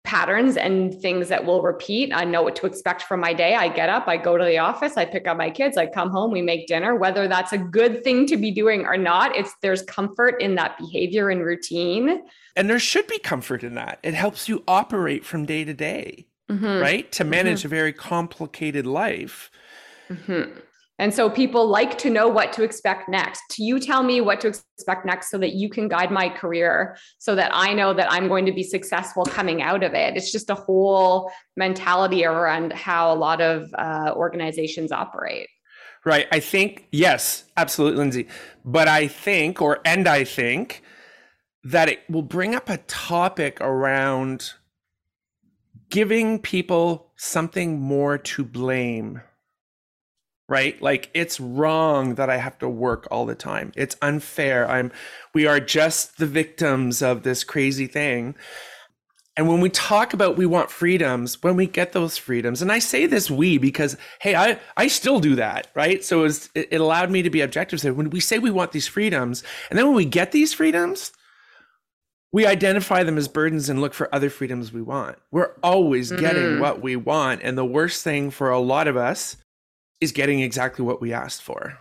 patterns 0.03 0.57
and 0.57 0.99
things 1.01 1.29
that 1.29 1.45
will 1.45 1.61
repeat 1.61 2.11
i 2.13 2.25
know 2.25 2.41
what 2.41 2.55
to 2.55 2.65
expect 2.65 3.03
from 3.03 3.21
my 3.21 3.33
day 3.33 3.55
i 3.55 3.69
get 3.69 3.87
up 3.87 4.05
i 4.07 4.17
go 4.17 4.37
to 4.37 4.43
the 4.43 4.57
office 4.57 4.97
i 4.97 5.05
pick 5.05 5.27
up 5.27 5.37
my 5.37 5.49
kids 5.49 5.77
i 5.77 5.85
come 5.85 6.09
home 6.09 6.29
we 6.29 6.41
make 6.41 6.67
dinner 6.67 6.95
whether 6.95 7.25
that's 7.27 7.53
a 7.53 7.57
good 7.57 8.03
thing 8.03 8.25
to 8.25 8.35
be 8.35 8.51
doing 8.51 8.85
or 8.85 8.97
not 8.97 9.33
it's 9.33 9.53
there's 9.61 9.81
comfort 9.83 10.41
in 10.41 10.55
that 10.55 10.77
behavior 10.77 11.29
and 11.29 11.41
routine 11.41 12.21
and 12.57 12.69
there 12.69 12.79
should 12.79 13.07
be 13.07 13.17
comfort 13.19 13.63
in 13.63 13.75
that 13.75 13.97
it 14.03 14.13
helps 14.13 14.49
you 14.49 14.61
operate 14.67 15.23
from 15.23 15.45
day 15.45 15.63
to 15.63 15.73
day 15.73 16.27
mm-hmm. 16.51 16.81
right 16.81 17.09
to 17.13 17.23
manage 17.23 17.59
mm-hmm. 17.59 17.67
a 17.67 17.69
very 17.69 17.93
complicated 17.93 18.85
life 18.85 19.49
mm-hmm. 20.09 20.51
And 20.99 21.13
so 21.13 21.29
people 21.29 21.67
like 21.67 21.97
to 21.99 22.09
know 22.09 22.27
what 22.27 22.53
to 22.53 22.63
expect 22.63 23.09
next. 23.09 23.57
You 23.57 23.79
tell 23.79 24.03
me 24.03 24.21
what 24.21 24.39
to 24.41 24.47
expect 24.49 25.05
next 25.05 25.31
so 25.31 25.37
that 25.39 25.53
you 25.53 25.67
can 25.67 25.87
guide 25.87 26.11
my 26.11 26.29
career 26.29 26.97
so 27.17 27.33
that 27.35 27.51
I 27.53 27.73
know 27.73 27.93
that 27.93 28.11
I'm 28.11 28.27
going 28.27 28.45
to 28.45 28.51
be 28.51 28.63
successful 28.63 29.25
coming 29.25 29.61
out 29.61 29.83
of 29.83 29.93
it. 29.95 30.15
It's 30.15 30.31
just 30.31 30.51
a 30.51 30.55
whole 30.55 31.31
mentality 31.57 32.25
around 32.25 32.73
how 32.73 33.11
a 33.11 33.15
lot 33.15 33.41
of 33.41 33.73
uh, 33.73 34.13
organizations 34.15 34.91
operate. 34.91 35.49
Right. 36.05 36.27
I 36.31 36.39
think, 36.39 36.87
yes, 36.91 37.45
absolutely, 37.57 37.97
Lindsay. 37.97 38.27
But 38.63 38.87
I 38.87 39.07
think, 39.07 39.61
or, 39.61 39.79
and 39.85 40.07
I 40.07 40.25
think 40.25 40.83
that 41.63 41.89
it 41.89 42.01
will 42.09 42.23
bring 42.23 42.53
up 42.53 42.69
a 42.69 42.77
topic 42.77 43.59
around 43.61 44.53
giving 45.89 46.39
people 46.39 47.11
something 47.15 47.79
more 47.79 48.17
to 48.17 48.43
blame 48.43 49.21
right 50.49 50.81
like 50.81 51.09
it's 51.13 51.39
wrong 51.39 52.15
that 52.15 52.29
i 52.29 52.37
have 52.37 52.57
to 52.57 52.67
work 52.67 53.07
all 53.09 53.25
the 53.25 53.35
time 53.35 53.71
it's 53.75 53.95
unfair 54.01 54.69
i'm 54.69 54.91
we 55.33 55.45
are 55.45 55.59
just 55.59 56.17
the 56.17 56.25
victims 56.25 57.01
of 57.01 57.23
this 57.23 57.43
crazy 57.43 57.87
thing 57.87 58.35
and 59.35 59.47
when 59.47 59.61
we 59.61 59.69
talk 59.69 60.13
about 60.13 60.37
we 60.37 60.45
want 60.45 60.69
freedoms 60.69 61.41
when 61.41 61.55
we 61.55 61.65
get 61.65 61.93
those 61.93 62.17
freedoms 62.17 62.61
and 62.61 62.71
i 62.71 62.79
say 62.79 63.05
this 63.05 63.31
we 63.31 63.57
because 63.57 63.95
hey 64.19 64.35
i 64.35 64.59
i 64.75 64.87
still 64.87 65.19
do 65.19 65.35
that 65.35 65.67
right 65.75 66.03
so 66.03 66.19
it, 66.19 66.23
was, 66.23 66.49
it 66.55 66.81
allowed 66.81 67.09
me 67.09 67.21
to 67.21 67.29
be 67.29 67.41
objective 67.41 67.79
so 67.79 67.93
when 67.93 68.09
we 68.09 68.19
say 68.19 68.37
we 68.37 68.51
want 68.51 68.73
these 68.73 68.87
freedoms 68.87 69.43
and 69.69 69.79
then 69.79 69.85
when 69.85 69.95
we 69.95 70.05
get 70.05 70.31
these 70.33 70.53
freedoms 70.53 71.13
we 72.33 72.47
identify 72.47 73.03
them 73.03 73.17
as 73.17 73.27
burdens 73.27 73.69
and 73.69 73.79
look 73.79 73.93
for 73.93 74.13
other 74.13 74.29
freedoms 74.29 74.73
we 74.73 74.81
want. 74.81 75.19
We're 75.31 75.51
always 75.61 76.11
mm-hmm. 76.11 76.19
getting 76.19 76.59
what 76.59 76.81
we 76.81 76.95
want. 76.95 77.41
And 77.43 77.55
the 77.55 77.63
worst 77.63 78.03
thing 78.03 78.31
for 78.31 78.49
a 78.49 78.57
lot 78.57 78.87
of 78.87 78.97
us 78.97 79.37
is 80.03 80.11
getting 80.11 80.41
exactly 80.41 80.85
what 80.85 81.01
we 81.01 81.13
asked 81.13 81.41
for. 81.41 81.79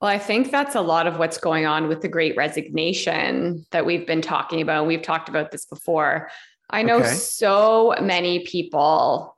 Well, 0.00 0.10
I 0.10 0.18
think 0.18 0.50
that's 0.50 0.74
a 0.74 0.80
lot 0.80 1.06
of 1.06 1.18
what's 1.18 1.38
going 1.38 1.66
on 1.66 1.88
with 1.88 2.02
the 2.02 2.08
great 2.08 2.36
resignation 2.36 3.66
that 3.72 3.84
we've 3.84 4.06
been 4.06 4.22
talking 4.22 4.60
about. 4.60 4.86
We've 4.86 5.02
talked 5.02 5.28
about 5.28 5.50
this 5.50 5.64
before. 5.64 6.30
I 6.70 6.82
know 6.82 6.98
okay. 6.98 7.08
so 7.08 7.94
many 8.00 8.44
people 8.44 9.36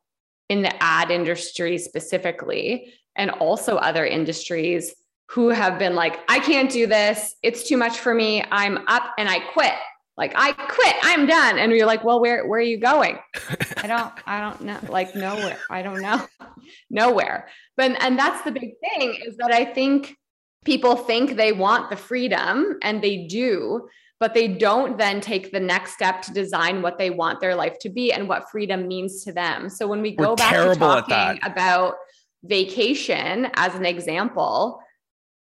in 0.48 0.62
the 0.62 0.82
ad 0.82 1.10
industry 1.10 1.78
specifically, 1.78 2.92
and 3.14 3.30
also 3.30 3.76
other 3.76 4.04
industries 4.04 4.94
who 5.28 5.48
have 5.48 5.78
been 5.78 5.94
like, 5.94 6.18
I 6.28 6.40
can't 6.40 6.70
do 6.70 6.88
this. 6.88 7.36
It's 7.42 7.68
too 7.68 7.76
much 7.76 8.00
for 8.00 8.12
me. 8.14 8.44
I'm 8.50 8.78
up 8.88 9.14
and 9.16 9.28
I 9.28 9.38
quit. 9.38 9.74
Like 10.20 10.34
I 10.36 10.52
quit. 10.52 10.96
I'm 11.02 11.24
done. 11.24 11.58
And 11.58 11.72
you're 11.72 11.86
like, 11.86 12.04
well, 12.04 12.20
where 12.20 12.46
where 12.46 12.60
are 12.60 12.62
you 12.62 12.78
going? 12.78 13.18
I 13.78 13.86
don't 13.86 14.12
I 14.26 14.38
don't 14.38 14.60
know. 14.60 14.78
Like 14.90 15.14
nowhere. 15.14 15.58
I 15.70 15.80
don't 15.80 16.02
know. 16.02 16.26
nowhere. 16.90 17.48
But 17.78 17.92
and 18.02 18.18
that's 18.18 18.42
the 18.42 18.52
big 18.52 18.74
thing 18.84 19.16
is 19.26 19.38
that 19.38 19.50
I 19.50 19.64
think 19.64 20.14
people 20.66 20.94
think 20.94 21.36
they 21.36 21.52
want 21.52 21.88
the 21.88 21.96
freedom 21.96 22.76
and 22.82 23.00
they 23.00 23.28
do, 23.28 23.88
but 24.18 24.34
they 24.34 24.46
don't 24.46 24.98
then 24.98 25.22
take 25.22 25.52
the 25.52 25.60
next 25.60 25.94
step 25.94 26.20
to 26.22 26.34
design 26.34 26.82
what 26.82 26.98
they 26.98 27.08
want 27.08 27.40
their 27.40 27.54
life 27.54 27.78
to 27.78 27.88
be 27.88 28.12
and 28.12 28.28
what 28.28 28.50
freedom 28.50 28.86
means 28.86 29.24
to 29.24 29.32
them. 29.32 29.70
So 29.70 29.88
when 29.88 30.02
we 30.02 30.14
go 30.14 30.32
We're 30.32 30.36
back 30.36 30.52
to 30.52 30.74
talking 30.78 31.40
about 31.42 31.94
vacation 32.44 33.48
as 33.54 33.74
an 33.74 33.86
example, 33.86 34.82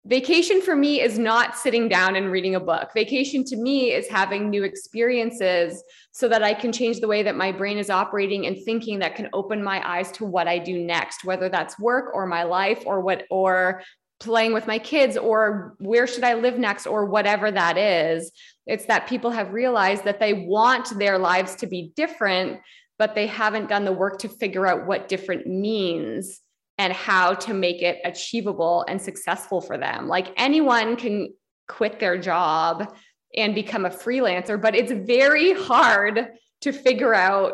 Vacation 0.07 0.63
for 0.63 0.75
me 0.75 1.03
is 1.03 1.19
not 1.19 1.55
sitting 1.55 1.87
down 1.87 2.17
and 2.17 2.33
reading 2.33 2.55
a 2.55 2.61
book. 2.61 2.89
Vacation 2.95 3.45
to 3.45 3.57
me 3.57 3.93
is 3.93 4.09
having 4.09 4.49
new 4.49 4.65
experiences 4.65 5.85
so 6.11 6.27
that 6.27 6.43
I 6.43 6.55
can 6.55 6.73
change 6.73 7.01
the 7.01 7.07
way 7.07 7.23
that 7.23 7.37
my 7.37 7.53
brain 7.53 7.77
is 7.77 7.91
operating 7.91 8.47
and 8.47 8.57
thinking 8.65 9.01
that 9.01 9.15
can 9.15 9.29
open 9.35 9.63
my 9.63 9.87
eyes 9.87 10.11
to 10.13 10.25
what 10.25 10.49
I 10.49 10.59
do 10.59 10.83
next, 10.83 11.23
whether 11.25 11.51
that's 11.51 11.79
work 11.79 12.15
or 12.15 12.27
my 12.27 12.45
life 12.45 12.83
or 12.87 13.03
what, 13.03 13.27
or 13.31 13.83
playing 14.21 14.55
with 14.55 14.67
my 14.67 14.79
kids 14.79 15.19
or 15.19 15.75
where 15.81 16.07
should 16.07 16.25
I 16.25 16.33
live 16.33 16.59
next 16.59 16.87
or 16.87 17.05
whatever 17.05 17.51
that 17.51 17.77
is. 17.77 18.33
It's 18.67 18.87
that 18.87 19.07
people 19.07 19.31
have 19.31 19.53
realized 19.53 20.05
that 20.05 20.19
they 20.19 20.33
want 20.33 20.99
their 20.99 21.19
lives 21.19 21.57
to 21.57 21.67
be 21.67 21.93
different, 21.95 22.61
but 22.99 23.15
they 23.15 23.27
haven't 23.27 23.69
done 23.69 23.85
the 23.85 23.93
work 23.93 24.19
to 24.21 24.31
figure 24.31 24.67
out 24.67 24.87
what 24.87 25.09
different 25.09 25.47
means 25.47 26.41
and 26.81 26.95
how 26.95 27.35
to 27.35 27.53
make 27.53 27.83
it 27.83 27.99
achievable 28.07 28.87
and 28.89 29.01
successful 29.01 29.61
for 29.61 29.77
them. 29.77 30.09
Like 30.09 30.33
anyone 30.39 30.97
can 30.97 31.35
quit 31.69 32.01
their 32.01 32.17
job 32.17 32.97
and 33.37 33.55
become 33.55 33.85
a 33.85 33.91
freelancer, 33.91 34.61
but 34.61 34.75
it's 34.75 34.91
very 34.91 35.53
hard 35.53 36.29
to 36.63 36.73
figure 36.73 37.15
out 37.15 37.53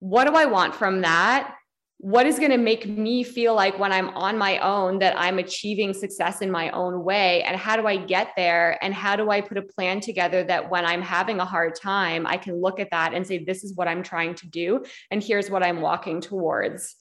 what 0.00 0.26
do 0.26 0.34
I 0.34 0.44
want 0.44 0.74
from 0.74 1.00
that? 1.00 1.54
What 1.96 2.26
is 2.26 2.38
going 2.38 2.50
to 2.50 2.58
make 2.58 2.86
me 2.86 3.22
feel 3.22 3.54
like 3.54 3.78
when 3.78 3.90
I'm 3.90 4.10
on 4.10 4.36
my 4.36 4.58
own 4.58 4.98
that 4.98 5.18
I'm 5.18 5.38
achieving 5.38 5.94
success 5.94 6.42
in 6.42 6.50
my 6.50 6.68
own 6.70 7.02
way? 7.02 7.42
And 7.44 7.56
how 7.56 7.74
do 7.74 7.86
I 7.86 7.96
get 7.96 8.32
there? 8.36 8.78
And 8.84 8.92
how 8.92 9.16
do 9.16 9.30
I 9.30 9.40
put 9.40 9.56
a 9.56 9.62
plan 9.62 10.00
together 10.00 10.44
that 10.44 10.68
when 10.68 10.84
I'm 10.84 11.02
having 11.02 11.40
a 11.40 11.46
hard 11.46 11.74
time, 11.74 12.26
I 12.26 12.36
can 12.36 12.60
look 12.60 12.80
at 12.80 12.90
that 12.90 13.14
and 13.14 13.26
say, 13.26 13.42
this 13.42 13.64
is 13.64 13.74
what 13.74 13.88
I'm 13.88 14.02
trying 14.02 14.34
to 14.34 14.46
do. 14.46 14.84
And 15.10 15.22
here's 15.22 15.50
what 15.50 15.62
I'm 15.62 15.80
walking 15.80 16.20
towards. 16.20 16.94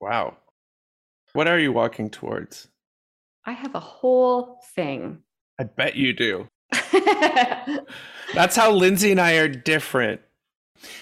Wow. 0.00 0.36
What 1.32 1.48
are 1.48 1.58
you 1.58 1.72
walking 1.72 2.10
towards? 2.10 2.68
I 3.44 3.52
have 3.52 3.74
a 3.74 3.80
whole 3.80 4.60
thing. 4.74 5.18
I 5.58 5.64
bet 5.64 5.96
you 5.96 6.12
do. 6.12 6.48
That's 8.34 8.56
how 8.56 8.72
Lindsay 8.72 9.10
and 9.10 9.20
I 9.20 9.34
are 9.34 9.48
different. 9.48 10.20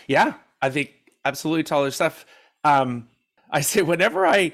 Yeah, 0.07 0.35
I 0.61 0.71
think 0.71 0.91
absolutely 1.25 1.63
taller 1.63 1.91
stuff. 1.91 2.27
Um, 2.65 3.09
I 3.51 3.61
say 3.61 3.83
whenever 3.83 4.27
I 4.27 4.53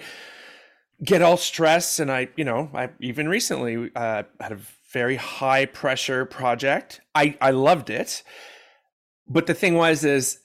get 1.02 1.22
all 1.22 1.36
stressed, 1.36 2.00
and 2.00 2.10
I, 2.10 2.28
you 2.36 2.44
know, 2.44 2.70
I 2.74 2.90
even 3.00 3.28
recently 3.28 3.90
uh, 3.94 4.24
had 4.40 4.52
a 4.52 4.58
very 4.92 5.16
high 5.16 5.66
pressure 5.66 6.24
project. 6.24 7.00
I 7.14 7.36
I 7.40 7.50
loved 7.50 7.90
it, 7.90 8.22
but 9.28 9.46
the 9.46 9.54
thing 9.54 9.74
was 9.74 10.04
is 10.04 10.40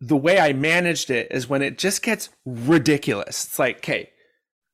the 0.00 0.16
way 0.16 0.38
I 0.38 0.52
managed 0.52 1.10
it 1.10 1.28
is 1.30 1.48
when 1.48 1.62
it 1.62 1.78
just 1.78 2.02
gets 2.02 2.28
ridiculous. 2.44 3.44
It's 3.44 3.58
like, 3.58 3.78
okay, 3.78 4.10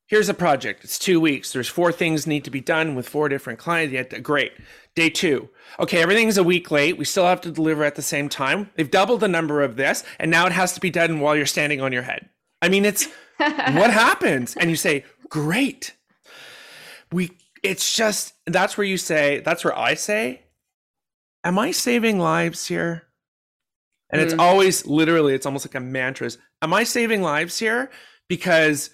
here's 0.07 0.29
a 0.29 0.33
project. 0.33 0.83
It's 0.83 0.99
two 0.99 1.19
weeks. 1.19 1.53
There's 1.53 1.67
four 1.67 1.91
things 1.91 2.27
need 2.27 2.43
to 2.43 2.51
be 2.51 2.61
done 2.61 2.95
with 2.95 3.07
four 3.07 3.29
different 3.29 3.59
clients. 3.59 3.93
Yeah, 3.93 4.03
great. 4.19 4.51
Day 4.95 5.09
two. 5.09 5.49
Okay, 5.79 6.01
everything's 6.01 6.37
a 6.37 6.43
week 6.43 6.69
late. 6.69 6.97
We 6.97 7.05
still 7.05 7.25
have 7.25 7.41
to 7.41 7.51
deliver 7.51 7.83
at 7.83 7.95
the 7.95 8.01
same 8.01 8.29
time. 8.29 8.69
They've 8.75 8.89
doubled 8.89 9.21
the 9.21 9.27
number 9.27 9.61
of 9.61 9.75
this, 9.75 10.03
and 10.19 10.29
now 10.29 10.45
it 10.45 10.51
has 10.51 10.73
to 10.73 10.81
be 10.81 10.89
done 10.89 11.19
while 11.19 11.35
you're 11.35 11.45
standing 11.45 11.81
on 11.81 11.91
your 11.91 12.03
head. 12.03 12.29
I 12.61 12.69
mean, 12.69 12.85
it's 12.85 13.07
what 13.37 13.91
happens? 13.91 14.55
And 14.55 14.69
you 14.69 14.75
say, 14.75 15.05
great. 15.29 15.95
We 17.11 17.31
it's 17.63 17.95
just 17.95 18.33
that's 18.45 18.77
where 18.77 18.85
you 18.85 18.97
say, 18.97 19.39
that's 19.39 19.63
where 19.63 19.77
I 19.77 19.93
say, 19.93 20.43
Am 21.43 21.59
I 21.59 21.71
saving 21.71 22.19
lives 22.19 22.67
here? 22.67 23.03
And 24.13 24.21
mm. 24.21 24.25
it's 24.25 24.35
always 24.35 24.85
literally, 24.85 25.33
it's 25.33 25.45
almost 25.45 25.65
like 25.65 25.75
a 25.75 25.79
mantra. 25.79 26.27
Is, 26.27 26.37
Am 26.61 26.73
I 26.73 26.83
saving 26.83 27.21
lives 27.21 27.59
here? 27.59 27.91
Because 28.29 28.91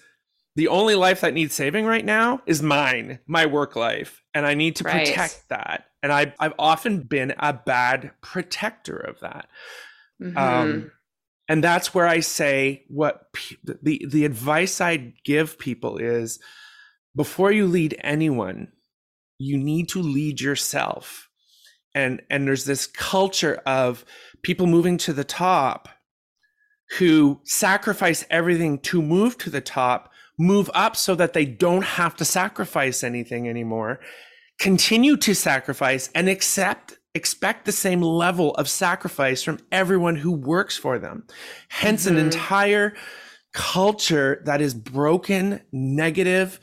the 0.56 0.68
only 0.68 0.94
life 0.94 1.20
that 1.20 1.34
needs 1.34 1.54
saving 1.54 1.86
right 1.86 2.04
now 2.04 2.42
is 2.46 2.62
mine, 2.62 3.20
my 3.26 3.46
work 3.46 3.76
life. 3.76 4.22
And 4.34 4.46
I 4.46 4.54
need 4.54 4.76
to 4.76 4.84
right. 4.84 5.06
protect 5.06 5.48
that. 5.50 5.84
And 6.02 6.12
I, 6.12 6.34
I've 6.40 6.54
often 6.58 7.02
been 7.02 7.34
a 7.38 7.52
bad 7.52 8.10
protector 8.22 8.96
of 8.96 9.20
that. 9.20 9.48
Mm-hmm. 10.20 10.36
Um, 10.36 10.90
and 11.48 11.62
that's 11.62 11.94
where 11.94 12.06
I 12.06 12.20
say 12.20 12.84
what 12.88 13.26
the, 13.64 14.04
the 14.08 14.24
advice 14.24 14.80
I 14.80 15.14
give 15.24 15.58
people 15.58 15.98
is 15.98 16.40
before 17.14 17.52
you 17.52 17.66
lead 17.66 17.98
anyone, 18.02 18.72
you 19.38 19.58
need 19.58 19.88
to 19.90 20.00
lead 20.00 20.40
yourself. 20.40 21.28
And, 21.94 22.22
and 22.30 22.46
there's 22.46 22.64
this 22.64 22.86
culture 22.86 23.60
of 23.66 24.04
people 24.42 24.66
moving 24.66 24.96
to 24.98 25.12
the 25.12 25.24
top 25.24 25.88
who 26.98 27.40
sacrifice 27.44 28.24
everything 28.30 28.78
to 28.78 29.00
move 29.00 29.38
to 29.38 29.50
the 29.50 29.60
top, 29.60 30.12
move 30.38 30.70
up 30.74 30.96
so 30.96 31.14
that 31.14 31.32
they 31.32 31.44
don't 31.44 31.84
have 31.84 32.16
to 32.16 32.24
sacrifice 32.24 33.04
anything 33.04 33.48
anymore, 33.48 34.00
continue 34.58 35.16
to 35.16 35.34
sacrifice 35.34 36.10
and 36.14 36.28
accept 36.28 36.94
expect 37.14 37.64
the 37.64 37.72
same 37.72 38.02
level 38.02 38.54
of 38.54 38.68
sacrifice 38.68 39.42
from 39.42 39.58
everyone 39.72 40.14
who 40.14 40.30
works 40.30 40.76
for 40.76 40.96
them. 40.98 41.24
Hence 41.68 42.06
mm-hmm. 42.06 42.16
an 42.16 42.24
entire 42.24 42.94
culture 43.52 44.40
that 44.44 44.60
is 44.60 44.74
broken, 44.74 45.60
negative, 45.72 46.60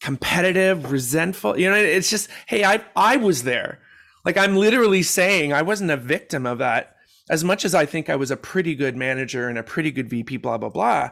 competitive, 0.00 0.90
resentful. 0.90 1.58
You 1.58 1.70
know, 1.70 1.76
it's 1.76 2.10
just, 2.10 2.28
hey, 2.46 2.64
I 2.64 2.84
I 2.96 3.16
was 3.16 3.44
there. 3.44 3.80
Like 4.24 4.36
I'm 4.36 4.56
literally 4.56 5.02
saying 5.02 5.52
I 5.52 5.62
wasn't 5.62 5.90
a 5.90 5.96
victim 5.96 6.46
of 6.46 6.58
that 6.58 6.93
as 7.30 7.44
much 7.44 7.64
as 7.64 7.74
I 7.74 7.86
think 7.86 8.10
I 8.10 8.16
was 8.16 8.30
a 8.30 8.36
pretty 8.36 8.74
good 8.74 8.96
manager 8.96 9.48
and 9.48 9.58
a 9.58 9.62
pretty 9.62 9.90
good 9.90 10.10
VP, 10.10 10.38
blah, 10.38 10.58
blah, 10.58 10.68
blah, 10.68 11.10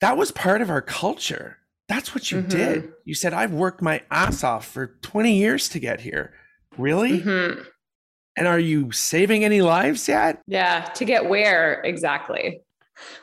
that 0.00 0.16
was 0.16 0.30
part 0.30 0.60
of 0.60 0.70
our 0.70 0.82
culture. 0.82 1.58
That's 1.88 2.14
what 2.14 2.30
you 2.30 2.38
mm-hmm. 2.38 2.48
did. 2.48 2.92
You 3.04 3.14
said, 3.14 3.32
I've 3.32 3.52
worked 3.52 3.80
my 3.80 4.02
ass 4.10 4.44
off 4.44 4.66
for 4.66 4.98
20 5.02 5.32
years 5.32 5.68
to 5.70 5.78
get 5.78 6.00
here. 6.00 6.34
Really? 6.76 7.20
Mm-hmm. 7.20 7.62
And 8.36 8.46
are 8.46 8.58
you 8.58 8.92
saving 8.92 9.44
any 9.44 9.62
lives 9.62 10.08
yet? 10.08 10.42
Yeah. 10.46 10.82
To 10.82 11.04
get 11.04 11.28
where 11.28 11.80
exactly? 11.82 12.60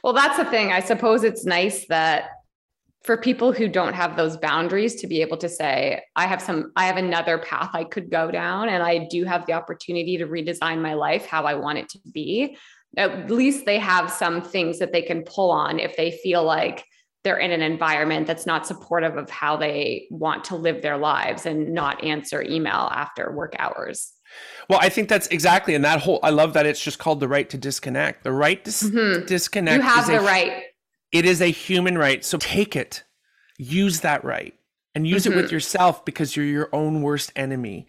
Well, 0.04 0.13
that's 0.13 0.38
the 0.38 0.46
thing. 0.46 0.72
I 0.72 0.80
suppose 0.80 1.24
it's 1.24 1.46
nice 1.46 1.86
that 1.88 2.30
for 3.04 3.18
people 3.18 3.52
who 3.52 3.68
don't 3.68 3.94
have 3.94 4.16
those 4.16 4.38
boundaries 4.38 4.96
to 4.96 5.08
be 5.08 5.22
able 5.22 5.38
to 5.38 5.50
say 5.50 6.02
i 6.16 6.26
have 6.26 6.42
some 6.42 6.72
i 6.76 6.86
have 6.86 6.98
another 6.98 7.38
path 7.38 7.70
i 7.74 7.84
could 7.84 8.10
go 8.10 8.32
down 8.32 8.70
and 8.70 8.84
i 8.84 9.08
do 9.10 9.24
have 9.26 9.46
the 9.46 9.54
opportunity 9.54 10.18
to 10.18 10.26
redesign 10.26 10.82
my 10.82 10.94
life 10.94 11.26
how 11.26 11.44
i 11.44 11.54
want 11.54 11.78
it 11.78 11.89
to 11.89 12.00
be 12.12 12.58
at 12.96 13.30
least 13.30 13.66
they 13.66 13.80
have 13.80 14.12
some 14.12 14.42
things 14.42 14.80
that 14.80 14.92
they 14.92 15.02
can 15.02 15.24
pull 15.24 15.52
on 15.52 15.80
if 15.80 15.98
they 15.98 16.12
feel 16.12 16.44
like 16.44 16.86
they're 17.24 17.38
in 17.38 17.52
an 17.52 17.62
environment 17.62 18.28
that's 18.28 18.46
not 18.46 18.68
supportive 18.68 19.16
of 19.18 19.30
how 19.30 19.56
they 19.56 20.06
want 20.12 20.44
to 20.44 20.56
live 20.56 20.82
their 20.82 20.98
lives 20.98 21.46
and 21.46 21.74
not 21.74 22.04
answer 22.04 22.42
email 22.44 22.89
after 22.94 23.32
work 23.32 23.56
hours 23.60 24.13
well, 24.70 24.80
I 24.82 24.89
think 24.89 25.10
that's 25.10 25.28
exactly, 25.28 25.76
and 25.76 25.84
that 25.86 26.02
whole, 26.02 26.20
I 26.24 26.30
love 26.30 26.54
that 26.54 26.66
it's 26.66 26.82
just 26.82 26.98
called 26.98 27.20
the 27.20 27.28
right 27.28 27.48
to 27.50 27.58
disconnect. 27.58 28.24
The 28.24 28.32
right 28.32 28.63
to 28.66 28.72
mm-hmm. 28.72 29.26
disconnect. 29.26 29.84
You 29.84 29.88
have 29.88 30.08
the 30.08 30.22
right. 30.22 30.63
It 31.13 31.26
is 31.26 31.41
a 31.41 31.52
human 31.52 31.97
right. 31.97 32.26
So 32.26 32.39
take 32.39 32.76
it, 32.76 33.04
use 33.58 34.02
that 34.02 34.26
right, 34.26 34.56
and 34.95 35.08
use 35.08 35.23
mm-hmm. 35.23 35.34
it 35.34 35.36
with 35.36 35.45
mm-hmm. 35.45 35.54
yourself 35.54 36.04
because 36.04 36.36
you're 36.36 36.45
your 36.45 36.69
own 36.73 37.04
worst 37.04 37.32
enemy. 37.36 37.88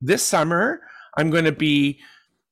This 0.00 0.22
summer, 0.22 0.80
I'm 1.16 1.30
going 1.30 1.44
to 1.44 1.52
be 1.52 2.00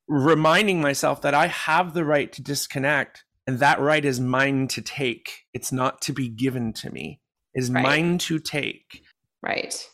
reminding 0.07 0.83
myself 0.83 1.23
that 1.23 1.35
I 1.35 1.47
have 1.47 1.95
the 1.95 2.05
right 2.05 2.31
to 2.33 2.43
disconnect, 2.43 3.25
and 3.47 3.59
that 3.59 3.81
right 3.81 4.05
is 4.05 4.21
mine 4.21 4.69
to 4.69 4.83
take. 4.83 5.45
It's 5.55 5.73
not 5.73 6.03
to 6.03 6.13
be 6.13 6.29
given 6.29 6.75
to 6.75 6.91
me, 6.91 7.21
is 7.55 7.71
right. 7.71 7.83
mine 7.83 8.19
to 8.19 8.39
take. 8.39 9.03
Right. 9.43 9.89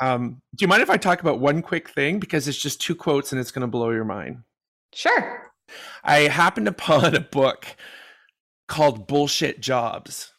Um, 0.00 0.40
do 0.54 0.62
you 0.62 0.68
mind 0.68 0.82
if 0.82 0.90
I 0.90 0.96
talk 0.96 1.20
about 1.20 1.40
one 1.40 1.62
quick 1.62 1.90
thing? 1.90 2.20
Because 2.20 2.46
it's 2.46 2.62
just 2.62 2.80
two 2.80 2.94
quotes 2.94 3.32
and 3.32 3.40
it's 3.40 3.50
going 3.50 3.62
to 3.62 3.66
blow 3.66 3.90
your 3.90 4.04
mind. 4.04 4.44
Sure. 4.94 5.50
I 6.04 6.20
happened 6.20 6.68
upon 6.68 7.16
a 7.16 7.20
book 7.20 7.66
called 8.68 9.06
Bullshit 9.06 9.60
Jobs. 9.60 10.32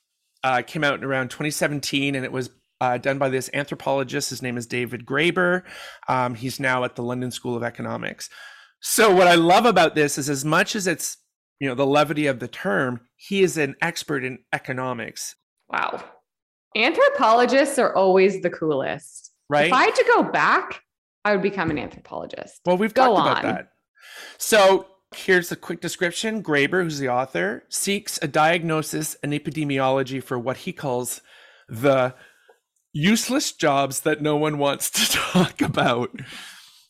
Uh, 0.43 0.61
came 0.61 0.85
out 0.85 0.95
in 0.95 1.03
around 1.03 1.29
2017 1.29 2.15
and 2.15 2.23
it 2.23 2.31
was 2.31 2.49
uh, 2.79 2.97
done 2.97 3.17
by 3.17 3.27
this 3.27 3.49
anthropologist. 3.53 4.29
His 4.29 4.41
name 4.41 4.57
is 4.57 4.65
David 4.65 5.05
Graeber. 5.05 5.63
Um, 6.07 6.35
he's 6.35 6.59
now 6.59 6.85
at 6.85 6.95
the 6.95 7.03
London 7.03 7.31
School 7.31 7.57
of 7.57 7.63
Economics. 7.63 8.29
So, 8.79 9.13
what 9.13 9.27
I 9.27 9.35
love 9.35 9.65
about 9.65 9.95
this 9.95 10.17
is 10.17 10.29
as 10.29 10.45
much 10.45 10.75
as 10.75 10.87
it's 10.87 11.17
you 11.59 11.67
know 11.67 11.75
the 11.75 11.85
levity 11.85 12.27
of 12.27 12.39
the 12.39 12.47
term, 12.47 13.01
he 13.17 13.43
is 13.43 13.57
an 13.57 13.75
expert 13.81 14.23
in 14.23 14.39
economics. 14.53 15.35
Wow. 15.67 16.01
Anthropologists 16.77 17.77
are 17.77 17.93
always 17.93 18.41
the 18.41 18.49
coolest. 18.49 19.31
Right. 19.49 19.67
If 19.67 19.73
I 19.73 19.85
had 19.85 19.95
to 19.95 20.05
go 20.15 20.23
back, 20.23 20.81
I 21.25 21.33
would 21.33 21.41
become 21.41 21.71
an 21.71 21.77
anthropologist. 21.77 22.61
Well, 22.65 22.77
we've 22.77 22.93
go 22.93 23.15
talked 23.15 23.19
on. 23.19 23.27
about 23.27 23.43
that. 23.43 23.69
So 24.37 24.87
here's 25.15 25.51
a 25.51 25.55
quick 25.55 25.81
description. 25.81 26.43
Graeber, 26.43 26.83
who's 26.83 26.99
the 26.99 27.09
author, 27.09 27.63
seeks 27.69 28.19
a 28.21 28.27
diagnosis 28.27 29.15
and 29.23 29.33
epidemiology 29.33 30.21
for 30.21 30.37
what 30.37 30.57
he 30.57 30.73
calls 30.73 31.21
the 31.67 32.13
useless 32.93 33.51
jobs 33.51 34.01
that 34.01 34.21
no 34.21 34.35
one 34.35 34.57
wants 34.57 34.89
to 34.89 35.05
talk 35.11 35.61
about. 35.61 36.11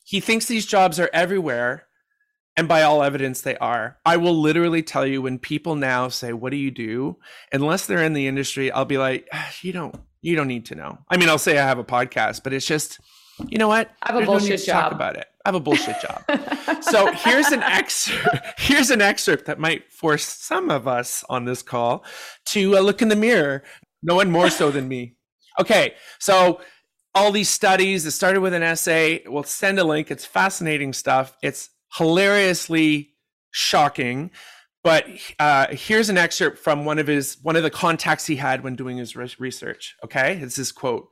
He 0.03 0.19
thinks 0.19 0.45
these 0.45 0.65
jobs 0.65 0.99
are 0.99 1.10
everywhere 1.13 1.86
and 2.60 2.67
by 2.67 2.82
all 2.82 3.01
evidence 3.01 3.41
they 3.41 3.55
are 3.58 3.97
i 4.05 4.17
will 4.17 4.38
literally 4.38 4.84
tell 4.84 5.08
you 5.08 5.21
when 5.21 5.39
people 5.39 5.75
now 5.75 6.10
say 6.10 6.34
what 6.34 6.51
do 6.51 6.58
you 6.58 6.69
do 6.69 7.15
unless 7.53 7.86
they're 7.86 8.03
in 8.03 8.13
the 8.13 8.27
industry 8.27 8.69
i'll 8.71 8.84
be 8.84 8.97
like 8.97 9.27
ah, 9.32 9.49
you 9.62 9.71
don't 9.71 9.95
you 10.21 10.36
don't 10.36 10.47
need 10.47 10.65
to 10.65 10.75
know 10.75 10.97
i 11.10 11.15
mean 11.15 11.29
i'll 11.29 11.38
say 11.38 11.58
i 11.58 11.65
have 11.65 11.79
a 11.79 11.86
podcast 11.86 12.43
but 12.43 12.51
it's 12.51 12.65
just 12.65 12.99
you 13.47 13.58
know 13.58 13.67
what? 13.67 13.91
I 14.02 14.12
have 14.12 14.23
a 14.23 14.25
bullshit 14.25 14.60
no 14.60 14.65
job 14.65 14.84
talk 14.84 14.91
about 14.91 15.15
it. 15.15 15.25
I 15.45 15.49
have 15.49 15.56
a 15.56 15.60
bullshit 15.60 15.95
job. 16.02 16.23
So 16.82 17.12
here's 17.12 17.47
an 17.47 17.62
excerpt 17.62 18.38
here's 18.58 18.89
an 18.89 19.02
excerpt 19.02 19.45
that 19.45 19.60
might 19.60 19.91
force 19.91 20.23
some 20.23 20.69
of 20.69 20.88
us 20.88 21.25
on 21.28 21.43
this 21.43 21.62
call 21.62 22.06
to 22.47 22.78
uh, 22.78 22.80
look 22.80 23.02
in 23.02 23.10
the 23.10 23.17
mirror 23.17 23.63
no 24.02 24.15
one 24.15 24.32
more 24.32 24.49
so 24.49 24.71
than 24.71 24.88
me. 24.88 25.15
Okay 25.60 25.95
so 26.19 26.62
all 27.13 27.34
these 27.34 27.49
studies 27.49 28.06
it 28.06 28.12
started 28.12 28.39
with 28.39 28.54
an 28.54 28.63
essay. 28.63 29.23
We'll 29.28 29.43
send 29.43 29.78
a 29.78 29.84
link. 29.84 30.10
It's 30.10 30.25
fascinating 30.25 30.93
stuff. 30.93 31.36
It's 31.43 31.69
hilariously 31.97 33.13
shocking. 33.52 34.32
But 34.84 35.06
uh, 35.38 35.67
here's 35.71 36.10
an 36.10 36.17
excerpt 36.17 36.60
from 36.60 36.86
one 36.86 36.99
of 36.99 37.08
his 37.08 37.38
one 37.41 37.58
of 37.58 37.63
the 37.63 37.69
contacts 37.69 38.25
he 38.25 38.38
had 38.38 38.63
when 38.63 38.75
doing 38.75 38.97
his 38.97 39.15
research. 39.15 39.95
Okay, 40.04 40.39
it's 40.41 40.56
this 40.56 40.71
quote. 40.71 41.10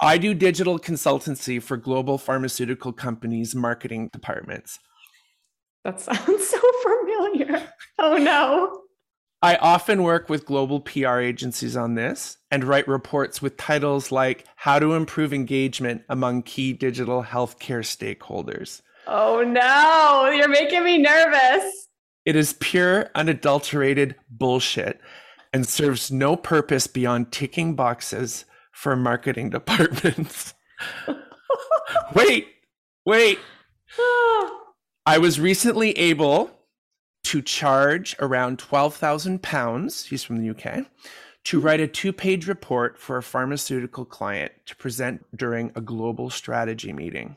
I 0.00 0.18
do 0.18 0.34
digital 0.34 0.78
consultancy 0.78 1.62
for 1.62 1.76
global 1.76 2.18
pharmaceutical 2.18 2.92
companies' 2.92 3.54
marketing 3.54 4.10
departments. 4.12 4.78
That 5.84 6.00
sounds 6.00 6.48
so 6.48 6.60
familiar. 6.82 7.62
Oh 7.98 8.16
no. 8.16 8.82
I 9.42 9.56
often 9.56 10.02
work 10.02 10.28
with 10.28 10.46
global 10.46 10.80
PR 10.80 11.18
agencies 11.18 11.76
on 11.76 11.94
this 11.94 12.38
and 12.50 12.64
write 12.64 12.88
reports 12.88 13.40
with 13.40 13.56
titles 13.56 14.10
like 14.10 14.44
How 14.56 14.78
to 14.78 14.94
Improve 14.94 15.32
Engagement 15.32 16.02
Among 16.08 16.42
Key 16.42 16.72
Digital 16.72 17.22
Healthcare 17.22 17.84
Stakeholders. 17.84 18.82
Oh 19.06 19.42
no, 19.42 20.30
you're 20.30 20.48
making 20.48 20.84
me 20.84 20.98
nervous. 20.98 21.88
It 22.24 22.34
is 22.34 22.54
pure, 22.54 23.10
unadulterated 23.14 24.16
bullshit 24.28 25.00
and 25.52 25.66
serves 25.66 26.10
no 26.10 26.34
purpose 26.34 26.86
beyond 26.86 27.30
ticking 27.30 27.76
boxes 27.76 28.46
for 28.76 28.94
marketing 28.94 29.48
departments. 29.48 30.52
wait, 32.14 32.46
wait. 33.06 33.38
I 35.06 35.16
was 35.18 35.40
recently 35.40 35.92
able 35.92 36.50
to 37.24 37.40
charge 37.40 38.14
around 38.20 38.58
12,000 38.58 39.42
pounds, 39.42 40.04
he's 40.04 40.22
from 40.22 40.36
the 40.36 40.50
UK, 40.50 40.84
to 41.44 41.58
write 41.58 41.80
a 41.80 41.88
two 41.88 42.12
page 42.12 42.46
report 42.46 42.98
for 42.98 43.16
a 43.16 43.22
pharmaceutical 43.22 44.04
client 44.04 44.52
to 44.66 44.76
present 44.76 45.24
during 45.34 45.72
a 45.74 45.80
global 45.80 46.28
strategy 46.28 46.92
meeting. 46.92 47.36